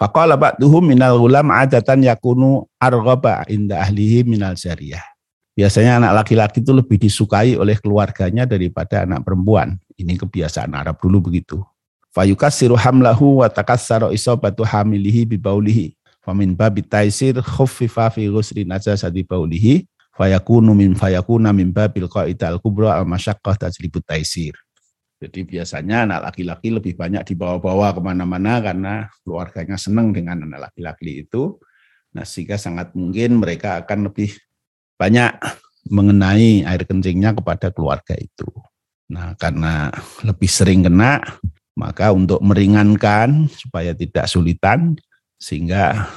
Faqala 0.00 0.40
ba'duhum 0.40 0.80
minal 0.80 1.20
ulam 1.20 1.52
adatan 1.52 2.08
yakunu 2.08 2.64
arghaba 2.80 3.44
inda 3.52 3.84
ahlihi 3.84 4.24
minal 4.24 4.56
jariyah. 4.56 5.04
Biasanya 5.52 6.00
anak 6.00 6.24
laki-laki 6.24 6.64
itu 6.64 6.72
lebih 6.72 6.96
disukai 6.96 7.52
oleh 7.52 7.76
keluarganya 7.76 8.48
daripada 8.48 9.04
anak 9.04 9.28
perempuan. 9.28 9.76
Ini 10.00 10.16
kebiasaan 10.16 10.72
Arab 10.72 10.96
dulu 10.96 11.28
begitu. 11.28 11.60
Fayukassiru 12.16 12.80
hamlahu 12.80 13.44
wa 13.44 13.48
takassara 13.52 14.08
isabatu 14.08 14.64
hamilihi 14.64 15.36
bibaulihi. 15.36 15.92
Famin 16.24 16.56
babi 16.56 16.80
taisir 16.80 17.36
khuffifa 17.44 18.08
fi 18.08 18.24
ghusri 18.28 18.64
najasati 18.64 19.20
baulihi 19.24 19.84
fayakunu 20.16 20.76
min 20.76 20.92
fayakuna 20.92 21.52
min 21.52 21.72
babil 21.72 22.04
qaida 22.08 22.52
al-kubra 22.52 22.96
al-masyaqqah 23.00 23.56
tajlibut 23.56 24.04
taisir. 24.04 24.52
Jadi 25.20 25.44
biasanya 25.44 26.08
anak 26.08 26.32
laki-laki 26.32 26.72
lebih 26.72 26.96
banyak 26.96 27.28
dibawa-bawa 27.28 27.92
ke 27.92 28.00
mana-mana 28.00 28.56
karena 28.64 28.94
keluarganya 29.20 29.76
senang 29.76 30.16
dengan 30.16 30.48
anak 30.48 30.72
laki-laki 30.72 31.28
itu. 31.28 31.60
Nah 32.16 32.24
sehingga 32.24 32.56
sangat 32.56 32.96
mungkin 32.96 33.36
mereka 33.36 33.84
akan 33.84 34.08
lebih 34.08 34.32
banyak 34.96 35.36
mengenai 35.92 36.64
air 36.64 36.82
kencingnya 36.88 37.36
kepada 37.36 37.68
keluarga 37.68 38.16
itu. 38.16 38.48
Nah 39.12 39.36
karena 39.36 39.92
lebih 40.24 40.48
sering 40.48 40.88
kena, 40.88 41.20
maka 41.76 42.16
untuk 42.16 42.40
meringankan 42.40 43.44
supaya 43.52 43.92
tidak 43.92 44.24
sulitan, 44.24 44.96
sehingga 45.36 46.08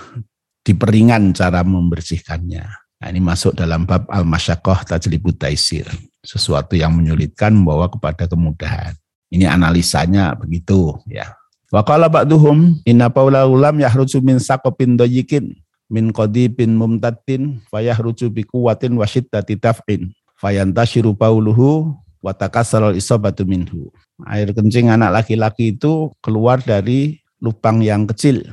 diperingan 0.63 1.35
cara 1.35 1.59
membersihkannya. 1.67 2.65
Nah, 3.03 3.07
ini 3.11 3.19
masuk 3.19 3.51
dalam 3.51 3.83
bab 3.83 4.07
al-masyakoh 4.07 4.87
tajlibut 4.87 5.35
taisir 5.35 5.83
sesuatu 6.23 6.73
yang 6.79 6.95
menyulitkan 6.95 7.51
membawa 7.51 7.91
kepada 7.91 8.25
kemudahan. 8.25 8.95
Ini 9.29 9.45
analisanya 9.51 10.33
begitu 10.39 10.97
ya. 11.05 11.36
Wa 11.69 11.83
qala 11.83 12.07
ba'duhum 12.07 12.81
inna 12.88 13.12
paula 13.12 13.45
ulam 13.49 13.81
yahruju 13.81 14.23
min 14.23 14.39
saqopin 14.39 14.95
doyikin 14.95 15.57
min 15.91 16.13
qadibin 16.15 16.79
mumtatin 16.79 17.59
fayahruju 17.67 18.31
bi 18.31 18.47
quwwatin 18.47 18.95
wa 18.95 19.05
syiddati 19.05 19.59
taf'in 19.59 20.13
fayantashiru 20.38 21.17
pauluhu 21.17 21.97
wa 22.23 22.31
takassara 22.31 22.95
isabatu 22.95 23.43
minhu. 23.43 23.91
Air 24.29 24.53
kencing 24.55 24.93
anak 24.93 25.12
laki-laki 25.12 25.75
itu 25.75 26.13
keluar 26.23 26.62
dari 26.62 27.19
lubang 27.43 27.83
yang 27.83 28.07
kecil 28.07 28.47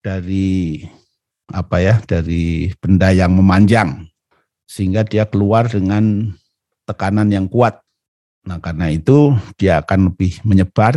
dari 0.00 0.80
apa 1.50 1.82
ya 1.82 1.94
dari 2.06 2.70
benda 2.78 3.10
yang 3.10 3.34
memanjang 3.34 4.06
sehingga 4.66 5.02
dia 5.06 5.26
keluar 5.26 5.66
dengan 5.66 6.34
tekanan 6.86 7.28
yang 7.28 7.50
kuat. 7.50 7.82
Nah, 8.46 8.62
karena 8.62 8.88
itu 8.94 9.34
dia 9.58 9.82
akan 9.82 10.14
lebih 10.14 10.38
menyebar 10.46 10.94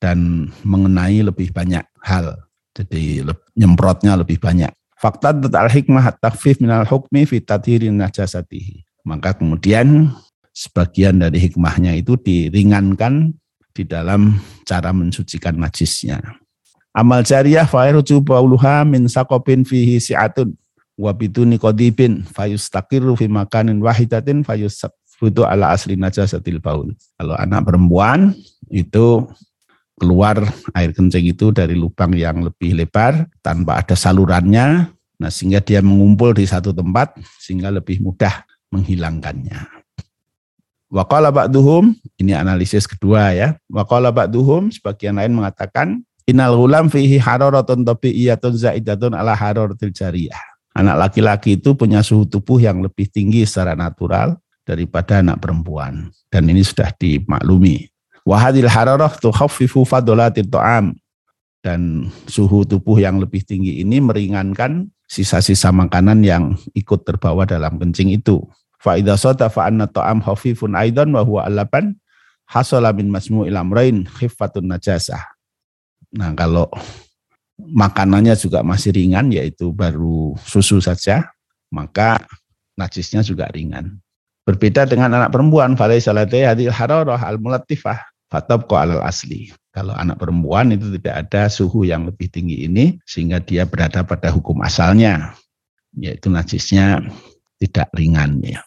dan 0.00 0.48
mengenai 0.64 1.20
lebih 1.20 1.52
banyak 1.52 1.84
hal. 2.00 2.40
Jadi 2.72 3.20
nyemprotnya 3.52 4.16
lebih 4.16 4.40
banyak. 4.40 4.72
Fakta 4.96 5.36
al 5.36 5.68
hikmah 5.68 6.16
takfif 6.20 6.60
minal 6.60 6.88
hukmi 6.88 7.28
fi 7.28 7.40
najasatihi. 7.40 8.84
Maka 9.04 9.36
kemudian 9.36 10.12
sebagian 10.52 11.20
dari 11.20 11.40
hikmahnya 11.40 11.96
itu 11.96 12.16
diringankan 12.20 13.32
di 13.72 13.84
dalam 13.84 14.40
cara 14.68 14.92
mensucikan 14.92 15.56
najisnya. 15.56 16.20
Amal 16.90 17.22
jariah 17.22 17.64
fairuju 17.64 18.20
bauluha 18.20 18.82
min 18.82 19.06
sakopin 19.06 19.62
fihi 19.62 20.02
si'atun 20.02 20.52
wa 21.00 21.14
biduni 21.16 21.56
qadibin 21.56 22.26
fayustaqiru 22.28 23.16
fi 23.16 23.30
makanin 23.30 23.80
wahidatin 23.80 24.44
fayus 24.44 24.84
itu 25.28 25.44
ala 25.44 25.76
asli 25.76 26.00
najasatil 26.00 26.62
baul. 26.64 26.96
Kalau 27.20 27.36
anak 27.36 27.68
perempuan 27.68 28.32
itu 28.72 29.28
keluar 30.00 30.40
air 30.72 30.96
kencing 30.96 31.28
itu 31.28 31.52
dari 31.52 31.76
lubang 31.76 32.16
yang 32.16 32.40
lebih 32.40 32.72
lebar 32.72 33.28
tanpa 33.44 33.84
ada 33.84 33.92
salurannya, 33.92 34.88
nah 35.20 35.28
sehingga 35.28 35.60
dia 35.60 35.84
mengumpul 35.84 36.32
di 36.32 36.48
satu 36.48 36.72
tempat 36.72 37.20
sehingga 37.36 37.68
lebih 37.68 38.00
mudah 38.00 38.48
menghilangkannya. 38.72 39.80
Waqala 40.90 41.30
ba'duhum, 41.30 41.94
ini 42.18 42.34
analisis 42.34 42.88
kedua 42.88 43.30
ya. 43.30 43.54
Waqala 43.70 44.10
ba'duhum, 44.10 44.74
sebagian 44.74 45.20
lain 45.20 45.36
mengatakan, 45.36 46.02
Inal 46.26 46.54
gulam 46.58 46.90
fihi 46.90 47.18
hararatun 47.18 47.86
tabi'iyatun 47.86 48.54
zaidatun 48.58 49.14
ala 49.14 49.34
hararatil 49.34 49.90
jariyah. 49.94 50.38
Anak 50.74 51.10
laki-laki 51.10 51.58
itu 51.58 51.74
punya 51.74 52.02
suhu 52.02 52.26
tubuh 52.26 52.62
yang 52.62 52.78
lebih 52.78 53.10
tinggi 53.10 53.42
secara 53.42 53.74
natural 53.74 54.38
daripada 54.64 55.20
anak 55.20 55.40
perempuan. 55.42 56.12
Dan 56.30 56.48
ini 56.48 56.62
sudah 56.62 56.92
dimaklumi. 56.94 57.90
Wahadil 58.24 58.68
hararah 58.68 59.10
tukhaffifu 59.16 59.82
fadolatil 59.88 60.48
to'am. 60.48 60.94
Dan 61.60 62.08
suhu 62.24 62.64
tubuh 62.64 62.96
yang 62.96 63.20
lebih 63.20 63.44
tinggi 63.44 63.84
ini 63.84 64.00
meringankan 64.00 64.88
sisa-sisa 65.04 65.68
makanan 65.74 66.24
yang 66.24 66.56
ikut 66.72 67.04
terbawa 67.04 67.44
dalam 67.44 67.76
kencing 67.76 68.14
itu. 68.14 68.40
Fa'idha 68.80 69.18
sota 69.20 69.52
fa'anna 69.52 69.84
to'am 69.90 70.24
khafifun 70.24 70.72
aidan 70.72 71.12
wa 71.12 71.20
huwa 71.20 71.44
alaban 71.44 72.00
hasala 72.48 72.96
min 72.96 73.12
masmu'il 73.12 73.52
amrain 73.58 74.08
khiffatun 74.08 74.72
najasah. 74.72 75.20
Nah 76.16 76.32
kalau 76.32 76.66
makanannya 77.60 78.32
juga 78.40 78.64
masih 78.64 78.96
ringan 78.96 79.28
yaitu 79.28 79.68
baru 79.70 80.32
susu 80.42 80.80
saja, 80.80 81.28
maka 81.68 82.24
najisnya 82.74 83.20
juga 83.20 83.52
ringan. 83.52 84.00
Berbeda 84.48 84.88
dengan 84.88 85.12
anak 85.14 85.36
perempuan, 85.36 85.76
falai 85.76 86.00
salate 86.00 86.48
hadil 86.48 86.72
hararah 86.72 87.20
al 87.20 87.36
mulatifah 87.36 88.00
fatabqa 88.32 88.88
alal 88.88 89.04
asli. 89.04 89.52
Kalau 89.70 89.94
anak 89.94 90.18
perempuan 90.18 90.74
itu 90.74 90.90
tidak 90.98 91.28
ada 91.28 91.46
suhu 91.46 91.86
yang 91.86 92.08
lebih 92.08 92.26
tinggi 92.26 92.66
ini 92.66 92.98
sehingga 93.06 93.38
dia 93.38 93.62
berada 93.68 94.02
pada 94.02 94.34
hukum 94.34 94.58
asalnya 94.66 95.30
yaitu 95.94 96.26
najisnya 96.30 97.06
tidak 97.62 97.90
ringan 97.94 98.42
ya. 98.42 98.62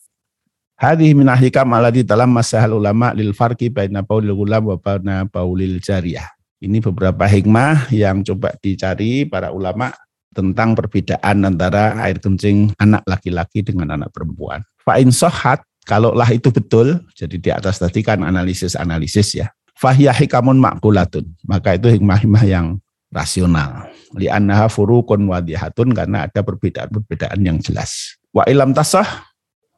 Hadhi 0.79 1.15
min 1.15 1.27
ahlikam 1.31 1.71
dalam 2.03 2.29
masahal 2.31 2.75
ulama 2.75 3.15
lil 3.15 3.31
farqi 3.31 3.71
baina 3.71 4.03
paulil 4.03 4.35
gulam 4.35 4.67
wa 4.67 4.77
baina 4.79 5.23
paulil 5.27 5.79
jariyah. 5.79 6.27
Ini 6.63 6.79
beberapa 6.79 7.27
hikmah 7.27 7.91
yang 7.91 8.23
coba 8.23 8.55
dicari 8.59 9.27
para 9.27 9.51
ulama 9.51 9.91
tentang 10.31 10.73
perbedaan 10.73 11.45
antara 11.45 11.99
air 12.03 12.17
kencing 12.19 12.73
anak 12.79 13.03
laki-laki 13.05 13.61
dengan 13.61 13.99
anak 13.99 14.15
perempuan. 14.15 14.63
Fa'in 14.83 15.09
sohat, 15.11 15.63
kalaulah 15.87 16.27
itu 16.31 16.51
betul, 16.51 16.99
jadi 17.15 17.35
di 17.39 17.49
atas 17.51 17.79
tadi 17.79 18.03
kan 18.03 18.19
analisis-analisis 18.23 19.39
ya. 19.39 19.47
Fahiyah 19.73 20.15
hikamun 20.15 20.59
makulatun, 20.59 21.27
maka 21.43 21.75
itu 21.75 21.89
hikmah-hikmah 21.89 22.43
yang 22.45 22.77
rasional. 23.09 23.89
Li'annaha 24.13 24.69
furukun 24.69 25.25
wadihatun 25.27 25.91
karena 25.95 26.29
ada 26.29 26.39
perbedaan-perbedaan 26.45 27.39
yang 27.41 27.57
jelas. 27.61 28.19
Wa 28.33 28.45
ilam 28.45 28.73
tasah, 28.73 29.05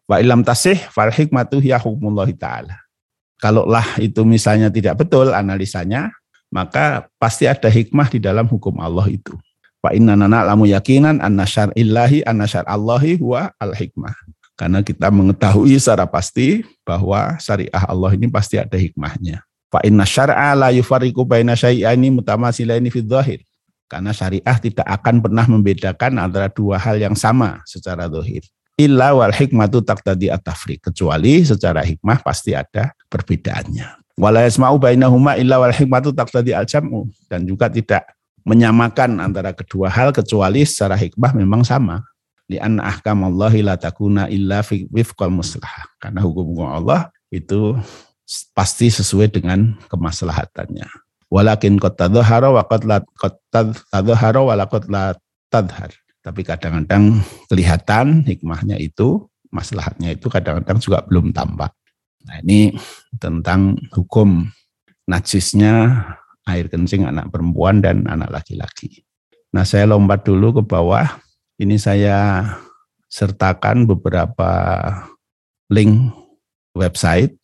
wa 0.10 0.20
ilam 0.20 0.42
tasih, 0.42 0.80
fal 0.92 1.12
hikmatu 1.12 1.60
hiya 1.60 1.80
hukmullahi 1.80 2.36
ta'ala. 2.36 2.82
Kalaulah 3.40 4.00
itu 4.00 4.24
misalnya 4.24 4.72
tidak 4.72 5.06
betul 5.06 5.36
analisanya, 5.36 6.12
maka 6.50 7.12
pasti 7.20 7.46
ada 7.46 7.68
hikmah 7.68 8.08
di 8.08 8.20
dalam 8.24 8.48
hukum 8.48 8.80
Allah 8.80 9.12
itu. 9.12 9.36
Fa 9.84 9.94
inna 9.94 10.18
nana 10.18 10.42
lamu 10.42 10.66
yakinan 10.66 11.22
anna 11.22 11.46
syar'illahi 11.46 12.26
anna 12.26 12.50
syar'allahi 12.50 13.22
huwa 13.22 13.54
al-hikmah. 13.62 14.16
Karena 14.56 14.80
kita 14.80 15.12
mengetahui 15.12 15.76
secara 15.76 16.08
pasti 16.08 16.64
bahwa 16.88 17.36
syariah 17.44 17.84
Allah 17.92 18.12
ini 18.16 18.32
pasti 18.32 18.56
ada 18.56 18.80
hikmahnya. 18.80 19.44
Fa 19.68 19.84
inna 19.84 20.08
syar'a 20.08 20.56
la 20.56 20.72
yufarriqu 20.72 21.28
baina 21.28 21.60
syai'aini 21.60 22.08
mutamasilaini 22.16 22.88
fi 22.88 23.04
dhahir. 23.04 23.44
Karena 23.92 24.16
syariah 24.16 24.58
tidak 24.58 24.88
akan 24.88 25.20
pernah 25.20 25.46
membedakan 25.46 26.18
antara 26.18 26.48
dua 26.48 26.80
hal 26.80 26.98
yang 26.98 27.14
sama 27.14 27.60
secara 27.68 28.08
zahir. 28.08 28.48
Illa 28.80 29.12
wal 29.12 29.36
hikmatu 29.36 29.84
taqtadi 29.84 30.32
at-tafriq. 30.32 30.88
Kecuali 30.88 31.44
secara 31.44 31.84
hikmah 31.84 32.24
pasti 32.24 32.56
ada 32.56 32.96
perbedaannya. 33.12 34.16
Wala 34.16 34.48
yasma'u 34.48 34.80
bainahuma 34.80 35.36
illa 35.36 35.60
wal 35.60 35.76
hikmatu 35.76 36.16
taqtadi 36.16 36.56
al-jam'u. 36.56 37.12
Dan 37.28 37.44
juga 37.44 37.68
tidak 37.68 38.08
menyamakan 38.48 39.20
antara 39.20 39.52
kedua 39.52 39.92
hal 39.92 40.16
kecuali 40.16 40.64
secara 40.64 40.96
hikmah 40.96 41.36
memang 41.36 41.68
sama. 41.68 42.04
Lian 42.46 42.78
ahkam 42.78 43.26
Allahi 43.26 43.66
la 43.66 43.74
takuna 43.76 44.30
illa 44.30 44.62
fi 44.62 44.86
wifqal 44.94 45.34
muslah. 45.34 45.90
Karena 45.98 46.22
hukum-hukum 46.22 46.70
Allah 46.70 47.10
itu 47.34 47.74
pasti 48.54 48.90
sesuai 48.90 49.34
dengan 49.34 49.74
kemaslahatannya. 49.90 50.86
Walakin 51.34 51.82
qad 51.82 51.98
tadhara 51.98 52.54
wa 52.54 52.62
qad 52.66 52.86
la 52.86 53.02
qad 53.18 53.42
tadhara 53.90 54.42
wa 54.46 54.54
laqad 54.54 54.86
la 54.90 55.18
tadhar. 55.50 55.90
Tapi 56.22 56.42
kadang-kadang 56.42 57.22
kelihatan 57.50 58.26
hikmahnya 58.26 58.78
itu, 58.82 59.26
maslahatnya 59.54 60.14
itu 60.14 60.30
kadang-kadang 60.30 60.78
juga 60.82 61.06
belum 61.06 61.34
tampak. 61.34 61.74
Nah 62.26 62.42
ini 62.42 62.74
tentang 63.22 63.78
hukum 63.94 64.50
najisnya 65.06 66.02
air 66.46 66.70
kencing 66.70 67.06
anak 67.10 67.30
perempuan 67.34 67.82
dan 67.82 68.06
anak 68.06 68.42
laki-laki. 68.42 69.06
Nah, 69.54 69.66
saya 69.66 69.90
lompat 69.90 70.28
dulu 70.28 70.62
ke 70.62 70.64
bawah. 70.66 71.08
Ini 71.56 71.80
saya 71.80 72.44
sertakan 73.08 73.88
beberapa 73.88 74.52
link 75.72 76.12
website 76.76 77.40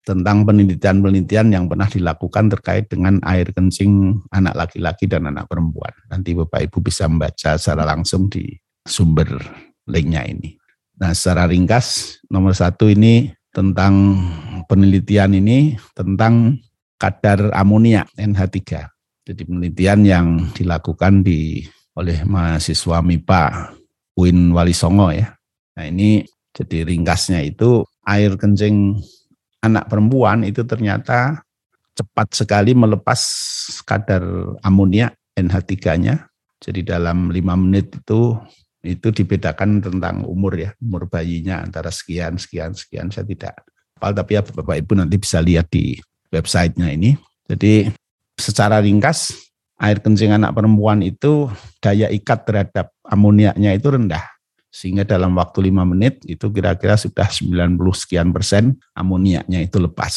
tentang 0.00 0.48
penelitian-penelitian 0.48 1.52
yang 1.52 1.68
pernah 1.68 1.84
dilakukan 1.84 2.48
terkait 2.48 2.88
dengan 2.88 3.20
air 3.28 3.52
kencing 3.52 4.24
anak 4.32 4.56
laki-laki 4.56 5.04
dan 5.04 5.28
anak 5.28 5.44
perempuan. 5.52 5.92
Nanti 6.08 6.32
Bapak 6.32 6.64
Ibu 6.64 6.80
bisa 6.80 7.04
membaca 7.12 7.60
secara 7.60 7.84
langsung 7.84 8.32
di 8.32 8.56
sumber 8.88 9.28
linknya 9.84 10.24
ini. 10.24 10.56
Nah 10.96 11.12
secara 11.12 11.44
ringkas 11.44 12.18
nomor 12.32 12.56
satu 12.56 12.88
ini 12.88 13.28
tentang 13.52 14.16
penelitian 14.64 15.36
ini 15.36 15.76
tentang 15.92 16.56
kadar 16.96 17.52
amonia 17.52 18.08
NH3. 18.16 18.88
Jadi 19.28 19.42
penelitian 19.44 20.00
yang 20.08 20.26
dilakukan 20.56 21.20
di 21.20 21.68
oleh 22.00 22.24
mahasiswa 22.24 23.04
MIPA 23.04 23.76
UIN 24.16 24.56
Wali 24.56 24.72
Songo 24.72 25.12
ya. 25.12 25.36
Nah 25.76 25.84
ini 25.84 26.24
jadi 26.56 26.88
ringkasnya 26.88 27.44
itu 27.44 27.84
air 28.08 28.34
kencing 28.40 28.96
anak 29.60 29.86
perempuan 29.92 30.42
itu 30.48 30.64
ternyata 30.64 31.44
cepat 31.92 32.32
sekali 32.32 32.72
melepas 32.72 33.20
kadar 33.84 34.24
amonia 34.64 35.12
NH3-nya. 35.36 36.26
Jadi 36.60 36.80
dalam 36.84 37.32
lima 37.32 37.56
menit 37.56 37.92
itu 37.96 38.36
itu 38.80 39.12
dibedakan 39.12 39.84
tentang 39.84 40.24
umur 40.24 40.56
ya, 40.56 40.72
umur 40.80 41.04
bayinya 41.04 41.60
antara 41.60 41.92
sekian, 41.92 42.40
sekian, 42.40 42.72
sekian. 42.72 43.12
Saya 43.12 43.28
tidak 43.28 43.54
hafal, 43.96 44.16
tapi 44.16 44.36
ya 44.36 44.42
Bapak 44.44 44.76
Ibu 44.80 44.96
nanti 44.96 45.16
bisa 45.20 45.40
lihat 45.44 45.68
di 45.68 46.00
websitenya 46.32 46.88
ini. 46.92 47.12
Jadi 47.44 47.92
secara 48.40 48.80
ringkas, 48.80 49.49
air 49.80 49.98
kencing 50.04 50.36
anak 50.36 50.52
perempuan 50.52 51.00
itu 51.00 51.48
daya 51.80 52.12
ikat 52.12 52.44
terhadap 52.44 52.92
amoniaknya 53.08 53.72
itu 53.72 53.88
rendah. 53.88 54.22
Sehingga 54.70 55.02
dalam 55.02 55.34
waktu 55.34 55.66
lima 55.66 55.82
menit 55.82 56.22
itu 56.28 56.46
kira-kira 56.52 56.94
sudah 56.94 57.26
90 57.26 57.74
sekian 57.96 58.30
persen 58.30 58.78
amoniaknya 58.94 59.64
itu 59.66 59.82
lepas. 59.82 60.14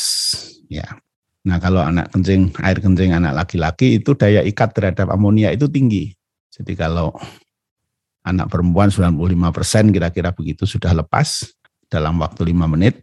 Ya. 0.70 1.00
Nah 1.48 1.58
kalau 1.58 1.82
anak 1.82 2.14
kencing 2.14 2.54
air 2.62 2.78
kencing 2.78 3.16
anak 3.16 3.34
laki-laki 3.34 3.98
itu 3.98 4.14
daya 4.14 4.46
ikat 4.46 4.70
terhadap 4.76 5.10
amonia 5.10 5.50
itu 5.50 5.66
tinggi. 5.72 6.14
Jadi 6.54 6.78
kalau 6.78 7.16
anak 8.22 8.52
perempuan 8.52 8.94
95 8.94 9.18
persen 9.50 9.90
kira-kira 9.90 10.30
begitu 10.36 10.70
sudah 10.70 10.94
lepas 10.94 11.50
dalam 11.90 12.22
waktu 12.22 12.54
lima 12.54 12.70
menit 12.70 13.02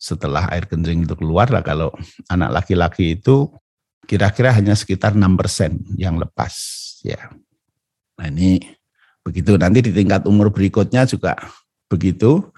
setelah 0.00 0.48
air 0.54 0.64
kencing 0.64 1.04
itu 1.04 1.12
keluar 1.18 1.52
lah 1.52 1.60
kalau 1.60 1.92
anak 2.32 2.62
laki-laki 2.62 3.20
itu 3.20 3.52
kira-kira 4.10 4.50
hanya 4.50 4.74
sekitar 4.74 5.14
6 5.14 5.22
persen 5.38 5.78
yang 5.94 6.18
lepas 6.18 6.50
ya. 7.06 7.30
Nah 8.18 8.26
ini 8.26 8.58
begitu. 9.22 9.54
Nanti 9.54 9.86
di 9.86 9.94
tingkat 9.94 10.26
umur 10.26 10.50
berikutnya 10.50 11.06
juga 11.06 11.38
begitu. 11.86 12.50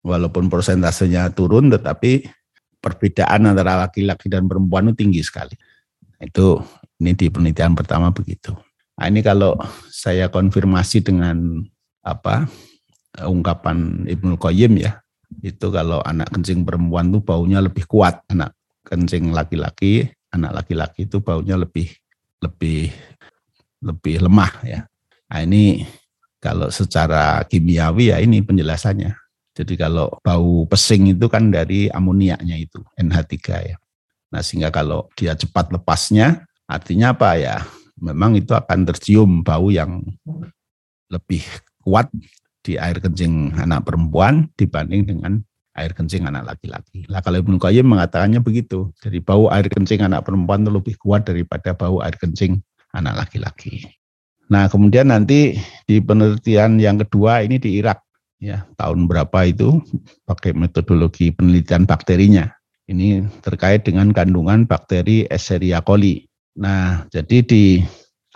Walaupun 0.00 0.48
persentasenya 0.48 1.32
turun 1.32 1.68
tetapi 1.68 2.28
perbedaan 2.80 3.52
antara 3.52 3.84
laki-laki 3.84 4.32
dan 4.32 4.48
perempuan 4.48 4.92
itu 4.92 5.04
tinggi 5.04 5.20
sekali. 5.20 5.56
Itu 6.20 6.60
ini 7.00 7.12
di 7.12 7.28
penelitian 7.28 7.76
pertama 7.76 8.12
begitu. 8.12 8.56
Nah, 8.96 9.08
ini 9.08 9.20
kalau 9.20 9.56
saya 9.88 10.28
konfirmasi 10.32 11.04
dengan 11.04 11.64
apa 12.04 12.48
ungkapan 13.24 14.08
Ibnu 14.08 14.36
Qayyim 14.36 14.76
ya 14.80 15.00
itu 15.40 15.72
kalau 15.72 16.04
anak 16.04 16.32
kencing 16.36 16.68
perempuan 16.68 17.08
tuh 17.12 17.24
baunya 17.24 17.64
lebih 17.64 17.88
kuat. 17.88 18.20
Anak 18.28 18.52
kencing 18.84 19.32
laki-laki 19.32 20.12
anak 20.34 20.62
laki-laki 20.62 21.06
itu 21.06 21.22
baunya 21.22 21.54
lebih 21.54 21.86
lebih 22.42 22.90
lebih 23.78 24.16
lemah 24.26 24.52
ya 24.66 24.80
nah 25.30 25.40
ini 25.40 25.86
kalau 26.44 26.68
secara 26.68 27.40
kimiawi 27.48 28.12
ya 28.12 28.20
ini 28.20 28.44
penjelasannya. 28.44 29.16
Jadi 29.56 29.80
kalau 29.80 30.12
bau 30.20 30.68
pesing 30.68 31.16
itu 31.16 31.24
kan 31.32 31.48
dari 31.48 31.88
amoniaknya 31.88 32.60
itu, 32.60 32.84
NH3 33.00 33.36
ya. 33.64 33.76
Nah 34.28 34.44
sehingga 34.44 34.68
kalau 34.68 35.08
dia 35.16 35.32
cepat 35.32 35.72
lepasnya, 35.72 36.44
artinya 36.68 37.16
apa 37.16 37.40
ya? 37.40 37.64
Memang 37.96 38.36
itu 38.36 38.52
akan 38.52 38.84
tercium 38.84 39.40
bau 39.40 39.72
yang 39.72 40.04
lebih 41.08 41.40
kuat 41.80 42.12
di 42.60 42.76
air 42.76 43.00
kencing 43.00 43.56
anak 43.56 43.88
perempuan 43.88 44.52
dibanding 44.58 45.08
dengan 45.08 45.40
air 45.74 45.90
kencing 45.92 46.24
anak 46.24 46.54
laki-laki. 46.54 47.02
Lah 47.10 47.20
kalau 47.20 47.42
Ibnu 47.42 47.58
Qayyim 47.58 47.86
mengatakannya 47.86 48.38
begitu. 48.38 48.94
Jadi 49.02 49.18
bau 49.18 49.50
air 49.50 49.66
kencing 49.66 50.06
anak 50.06 50.26
perempuan 50.26 50.62
itu 50.62 50.70
lebih 50.70 50.94
kuat 51.02 51.26
daripada 51.26 51.74
bau 51.74 51.98
air 52.00 52.14
kencing 52.14 52.62
anak 52.94 53.26
laki-laki. 53.26 53.90
Nah, 54.48 54.70
kemudian 54.70 55.10
nanti 55.10 55.58
di 55.88 55.98
penelitian 55.98 56.78
yang 56.78 57.00
kedua 57.02 57.42
ini 57.42 57.58
di 57.58 57.82
Irak 57.82 58.04
ya, 58.38 58.62
tahun 58.78 59.10
berapa 59.10 59.50
itu 59.50 59.82
pakai 60.28 60.54
metodologi 60.54 61.34
penelitian 61.34 61.88
bakterinya. 61.88 62.52
Ini 62.84 63.24
terkait 63.40 63.88
dengan 63.88 64.12
kandungan 64.12 64.68
bakteri 64.68 65.24
Escherichia 65.32 65.80
coli. 65.80 66.28
Nah, 66.60 67.08
jadi 67.08 67.40
di 67.40 67.80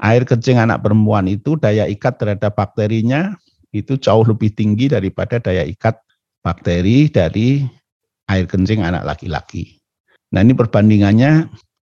air 0.00 0.24
kencing 0.24 0.56
anak 0.56 0.80
perempuan 0.80 1.28
itu 1.28 1.60
daya 1.60 1.84
ikat 1.84 2.16
terhadap 2.16 2.56
bakterinya 2.56 3.36
itu 3.70 4.00
jauh 4.00 4.24
lebih 4.24 4.56
tinggi 4.56 4.88
daripada 4.88 5.36
daya 5.36 5.68
ikat 5.68 6.00
bakteri 6.42 7.10
dari 7.10 7.64
air 8.28 8.44
kencing 8.44 8.84
anak 8.84 9.04
laki-laki. 9.04 9.78
Nah, 10.32 10.44
ini 10.44 10.52
perbandingannya 10.52 11.48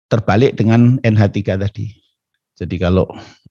terbalik 0.08 0.56
dengan 0.56 0.96
NH3 1.04 1.60
tadi. 1.60 1.92
Jadi 2.56 2.76
kalau 2.80 3.08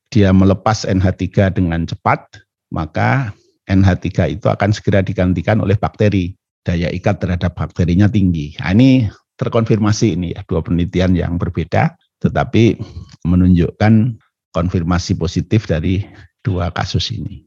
dia 0.10 0.34
melepas 0.34 0.86
NH3 0.86 1.54
dengan 1.58 1.86
cepat, 1.86 2.42
maka 2.74 3.34
NH3 3.70 4.39
itu 4.39 4.46
akan 4.50 4.70
segera 4.74 5.06
digantikan 5.06 5.62
oleh 5.62 5.78
bakteri. 5.78 6.34
Daya 6.62 6.94
ikat 6.94 7.18
terhadap 7.26 7.58
bakterinya 7.58 8.06
tinggi. 8.06 8.54
Nah, 8.62 8.70
ini 8.78 9.10
terkonfirmasi 9.42 10.14
ini 10.14 10.38
ya, 10.38 10.46
dua 10.46 10.62
penelitian 10.62 11.18
yang 11.18 11.42
berbeda, 11.42 11.98
tetapi 12.22 12.78
menunjukkan 13.26 14.22
konfirmasi 14.54 15.18
positif 15.18 15.66
dari 15.66 16.06
dua 16.46 16.70
kasus 16.70 17.10
ini. 17.10 17.42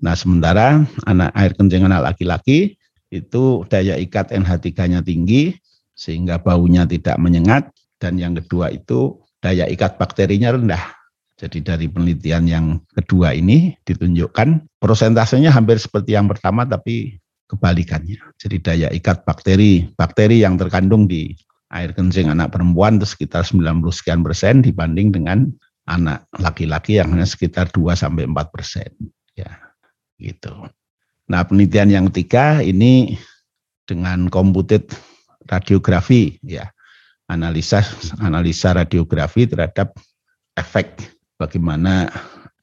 Nah, 0.00 0.16
sementara 0.16 0.80
anak 1.04 1.28
air 1.36 1.52
kencing 1.52 1.84
anak 1.84 2.08
laki-laki 2.12 2.80
itu 3.14 3.62
daya 3.70 3.94
ikat 3.94 4.34
NH3-nya 4.34 5.06
tinggi 5.06 5.54
sehingga 5.94 6.42
baunya 6.42 6.82
tidak 6.82 7.14
menyengat 7.22 7.70
dan 8.02 8.18
yang 8.18 8.34
kedua 8.34 8.74
itu 8.74 9.22
daya 9.38 9.70
ikat 9.70 9.94
bakterinya 9.94 10.58
rendah 10.58 10.82
jadi 11.34 11.58
dari 11.74 11.86
penelitian 11.90 12.44
yang 12.46 12.66
kedua 12.94 13.34
ini 13.34 13.74
ditunjukkan 13.82 14.78
prosentasenya 14.78 15.50
hampir 15.50 15.82
seperti 15.82 16.14
yang 16.14 16.30
pertama 16.30 16.62
tapi 16.62 17.18
kebalikannya. 17.50 18.22
Jadi 18.38 18.56
daya 18.62 18.88
ikat 18.94 19.26
bakteri, 19.26 19.90
bakteri 19.98 20.46
yang 20.46 20.54
terkandung 20.54 21.10
di 21.10 21.34
air 21.74 21.90
kencing 21.90 22.30
anak 22.30 22.54
perempuan 22.54 23.02
itu 23.02 23.06
sekitar 23.18 23.42
90 23.42 23.82
sekian 23.90 24.22
persen 24.22 24.62
dibanding 24.62 25.10
dengan 25.10 25.50
anak 25.90 26.30
laki-laki 26.38 27.02
yang 27.02 27.10
hanya 27.10 27.26
sekitar 27.26 27.66
2 27.74 27.98
sampai 27.98 28.30
4 28.30 28.54
persen. 28.54 28.90
Ya, 29.34 29.58
gitu. 30.22 30.70
Nah 31.30 31.40
penelitian 31.44 31.88
yang 31.88 32.04
ketiga 32.12 32.60
ini 32.60 33.16
dengan 33.88 34.28
komputer 34.28 34.84
radiografi 35.44 36.40
ya 36.44 36.68
analisa 37.28 37.84
analisa 38.20 38.76
radiografi 38.76 39.48
terhadap 39.48 39.96
efek 40.56 41.00
bagaimana 41.40 42.08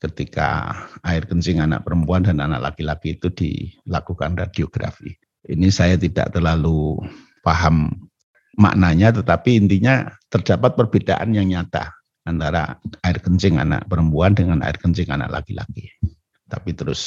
ketika 0.02 0.74
air 1.06 1.30
kencing 1.30 1.62
anak 1.62 1.86
perempuan 1.86 2.26
dan 2.26 2.42
anak 2.42 2.74
laki-laki 2.74 3.14
itu 3.18 3.30
dilakukan 3.30 4.34
radiografi. 4.34 5.14
Ini 5.46 5.70
saya 5.70 5.94
tidak 5.98 6.34
terlalu 6.34 6.98
paham 7.46 7.90
maknanya, 8.58 9.14
tetapi 9.14 9.62
intinya 9.62 10.10
terdapat 10.34 10.74
perbedaan 10.74 11.38
yang 11.38 11.50
nyata 11.50 11.94
antara 12.26 12.78
air 13.06 13.18
kencing 13.22 13.62
anak 13.62 13.86
perempuan 13.86 14.34
dengan 14.34 14.66
air 14.66 14.78
kencing 14.78 15.10
anak 15.14 15.30
laki-laki. 15.30 15.90
Tapi 16.50 16.74
terus 16.74 17.02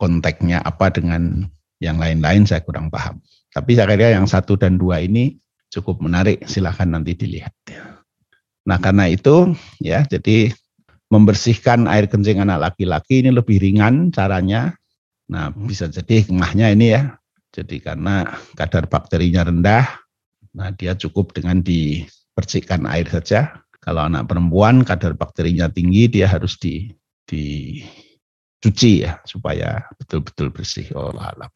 konteksnya 0.00 0.64
apa 0.64 0.88
dengan 0.88 1.44
yang 1.76 2.00
lain-lain 2.00 2.48
saya 2.48 2.64
kurang 2.64 2.88
paham. 2.88 3.20
Tapi 3.52 3.76
saya 3.76 3.92
kira 3.92 4.16
yang 4.16 4.24
satu 4.24 4.56
dan 4.56 4.80
dua 4.80 5.04
ini 5.04 5.36
cukup 5.68 6.00
menarik, 6.00 6.48
silahkan 6.48 6.88
nanti 6.88 7.12
dilihat. 7.12 7.52
Nah 8.64 8.80
karena 8.80 9.12
itu 9.12 9.52
ya 9.80 10.08
jadi 10.08 10.52
membersihkan 11.10 11.90
air 11.90 12.06
kencing 12.06 12.38
anak 12.38 12.70
laki-laki 12.70 13.20
ini 13.20 13.34
lebih 13.34 13.58
ringan 13.58 14.14
caranya. 14.14 14.78
Nah, 15.30 15.50
bisa 15.50 15.90
jadi 15.90 16.26
kemahnya 16.26 16.70
ini 16.70 16.94
ya. 16.94 17.18
Jadi 17.50 17.82
karena 17.82 18.38
kadar 18.54 18.86
bakterinya 18.86 19.42
rendah, 19.42 19.82
nah 20.54 20.70
dia 20.70 20.94
cukup 20.94 21.34
dengan 21.34 21.58
dibersihkan 21.66 22.86
air 22.86 23.10
saja. 23.10 23.58
Kalau 23.82 24.06
anak 24.06 24.30
perempuan 24.30 24.86
kadar 24.86 25.18
bakterinya 25.18 25.66
tinggi, 25.66 26.06
dia 26.06 26.30
harus 26.30 26.54
di 26.62 26.94
dicuci 28.60 29.08
ya 29.08 29.16
supaya 29.24 29.88
betul-betul 29.96 30.52
bersih. 30.52 30.84
Allah 30.92 31.32
alam. 31.32 31.50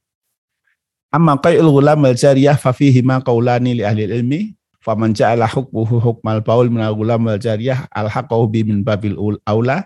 Amma 1.12 1.36
qai'ul 1.36 1.68
ghulam 1.68 2.00
wal 2.00 2.16
jariyah 2.16 2.56
fa 2.56 2.72
fihi 2.72 3.04
ma 3.04 3.20
qaulani 3.20 3.76
li 3.76 3.84
ahli 3.84 4.08
ilmi 4.08 4.56
faman 4.80 5.12
ja'ala 5.12 5.44
hukmuhu 5.46 6.00
hukmal 6.00 6.40
baul 6.40 6.72
min 6.72 6.80
al-gulam 6.80 7.28
wal 7.28 7.38
jariyah 7.38 7.86
al-haqqahu 7.92 8.48
bi 8.48 8.64
min 8.64 8.80
babil 8.82 9.14
aula 9.44 9.84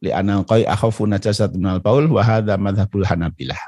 li 0.00 0.14
anna 0.14 0.40
qai 0.46 0.64
akhafu 0.64 1.04
najasat 1.10 1.52
min 1.58 1.68
al-baul 1.68 2.06
wa 2.08 2.22
hadha 2.22 2.54
madhhabul 2.56 3.04
hanabilah. 3.04 3.58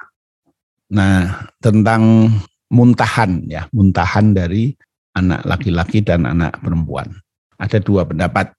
Nah, 0.95 1.51
tentang 1.59 2.33
muntahan 2.71 3.45
ya, 3.51 3.67
muntahan 3.75 4.33
dari 4.33 4.73
anak 5.19 5.45
laki-laki 5.45 6.01
dan 6.01 6.25
anak 6.25 6.57
perempuan. 6.63 7.13
Ada 7.61 7.83
dua 7.83 8.09
pendapat. 8.09 8.55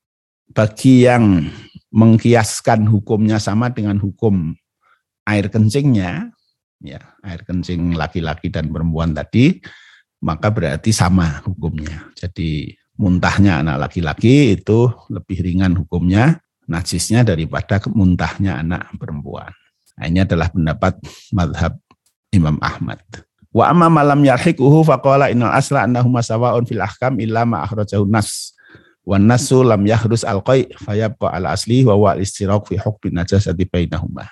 Bagi 0.54 1.10
yang 1.10 1.50
mengkiaskan 1.94 2.90
hukumnya 2.90 3.38
sama 3.38 3.70
dengan 3.70 4.02
hukum 4.02 4.58
air 5.30 5.48
kencingnya, 5.48 6.34
ya 6.82 7.00
air 7.22 7.46
kencing 7.46 7.94
laki-laki 7.94 8.50
dan 8.50 8.74
perempuan 8.74 9.14
tadi, 9.14 9.62
maka 10.26 10.50
berarti 10.50 10.90
sama 10.90 11.40
hukumnya. 11.46 12.10
Jadi 12.18 12.74
muntahnya 12.98 13.62
anak 13.62 13.88
laki-laki 13.90 14.58
itu 14.58 14.90
lebih 15.14 15.46
ringan 15.46 15.78
hukumnya, 15.78 16.42
najisnya 16.66 17.22
daripada 17.22 17.78
muntahnya 17.94 18.60
anak 18.60 18.90
perempuan. 18.98 19.54
Nah, 19.94 20.06
ini 20.10 20.26
adalah 20.26 20.50
pendapat 20.50 20.98
madhab 21.30 21.78
Imam 22.34 22.58
Ahmad. 22.58 23.00
Wa 23.54 23.70
amma 23.70 23.86
malam 23.86 24.26
yarhiquhu 24.26 24.82
faqala 24.82 25.30
innal 25.30 25.54
asla 25.54 25.86
annahuma 25.86 26.26
sawa'un 26.26 26.66
fil 26.66 26.82
ahkam 26.82 27.22
illa 27.22 27.46
ma 27.46 27.62
akhrajahu 27.62 28.10
nas. 28.10 28.58
Wa 29.04 29.20
nasu 29.20 29.68
lam 29.68 29.84
yahrus 29.84 30.24
alqai 30.24 30.72
fayabqa 30.80 31.28
al 31.36 31.52
asli 31.52 31.84
wa 31.84 31.96
wa 32.00 32.12
istiraq 32.16 32.72
fi 32.72 32.80
hukmi 32.80 33.12
najasati 33.12 33.68
bainahuma. 33.68 34.28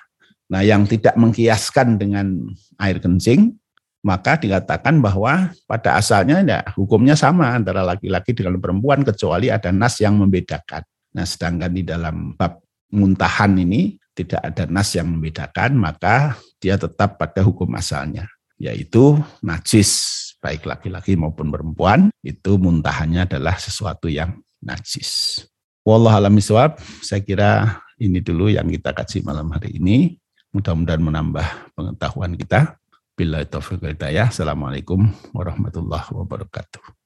Nah, 0.48 0.60
yang 0.64 0.84
tidak 0.84 1.16
mengkiaskan 1.16 1.96
dengan 1.96 2.44
air 2.80 3.00
kencing 3.00 3.56
maka 4.02 4.34
dikatakan 4.34 4.98
bahwa 4.98 5.54
pada 5.64 5.94
asalnya 5.94 6.42
ya 6.42 6.60
hukumnya 6.74 7.14
sama 7.14 7.54
antara 7.54 7.86
laki-laki 7.86 8.34
dengan 8.34 8.58
perempuan 8.58 9.06
kecuali 9.06 9.46
ada 9.46 9.70
nas 9.70 10.02
yang 10.02 10.18
membedakan. 10.18 10.82
Nah, 11.14 11.22
sedangkan 11.22 11.70
di 11.70 11.86
dalam 11.86 12.34
bab 12.34 12.58
muntahan 12.90 13.54
ini 13.54 13.96
tidak 14.12 14.42
ada 14.42 14.66
nas 14.68 14.90
yang 14.98 15.06
membedakan, 15.06 15.78
maka 15.78 16.34
dia 16.58 16.74
tetap 16.74 17.16
pada 17.16 17.40
hukum 17.46 17.70
asalnya 17.78 18.26
yaitu 18.62 19.18
najis 19.42 19.90
baik 20.38 20.62
laki-laki 20.70 21.18
maupun 21.18 21.50
perempuan 21.50 22.14
itu 22.22 22.54
muntahannya 22.62 23.26
adalah 23.26 23.58
sesuatu 23.58 24.06
yang 24.06 24.38
najis. 24.62 25.42
Wallah 25.82 26.22
alam 26.22 26.38
iswab, 26.38 26.78
saya 27.02 27.18
kira 27.20 27.82
ini 27.98 28.22
dulu 28.22 28.46
yang 28.46 28.70
kita 28.70 28.94
kaji 28.94 29.26
malam 29.26 29.50
hari 29.50 29.76
ini. 29.76 30.16
Mudah-mudahan 30.54 31.02
menambah 31.02 31.74
pengetahuan 31.74 32.38
kita. 32.38 32.78
Bila 33.12 33.44
taufiq 33.44 33.82
hidayah. 33.82 34.32
Assalamualaikum 34.32 35.10
warahmatullahi 35.36 36.08
wabarakatuh. 36.16 37.01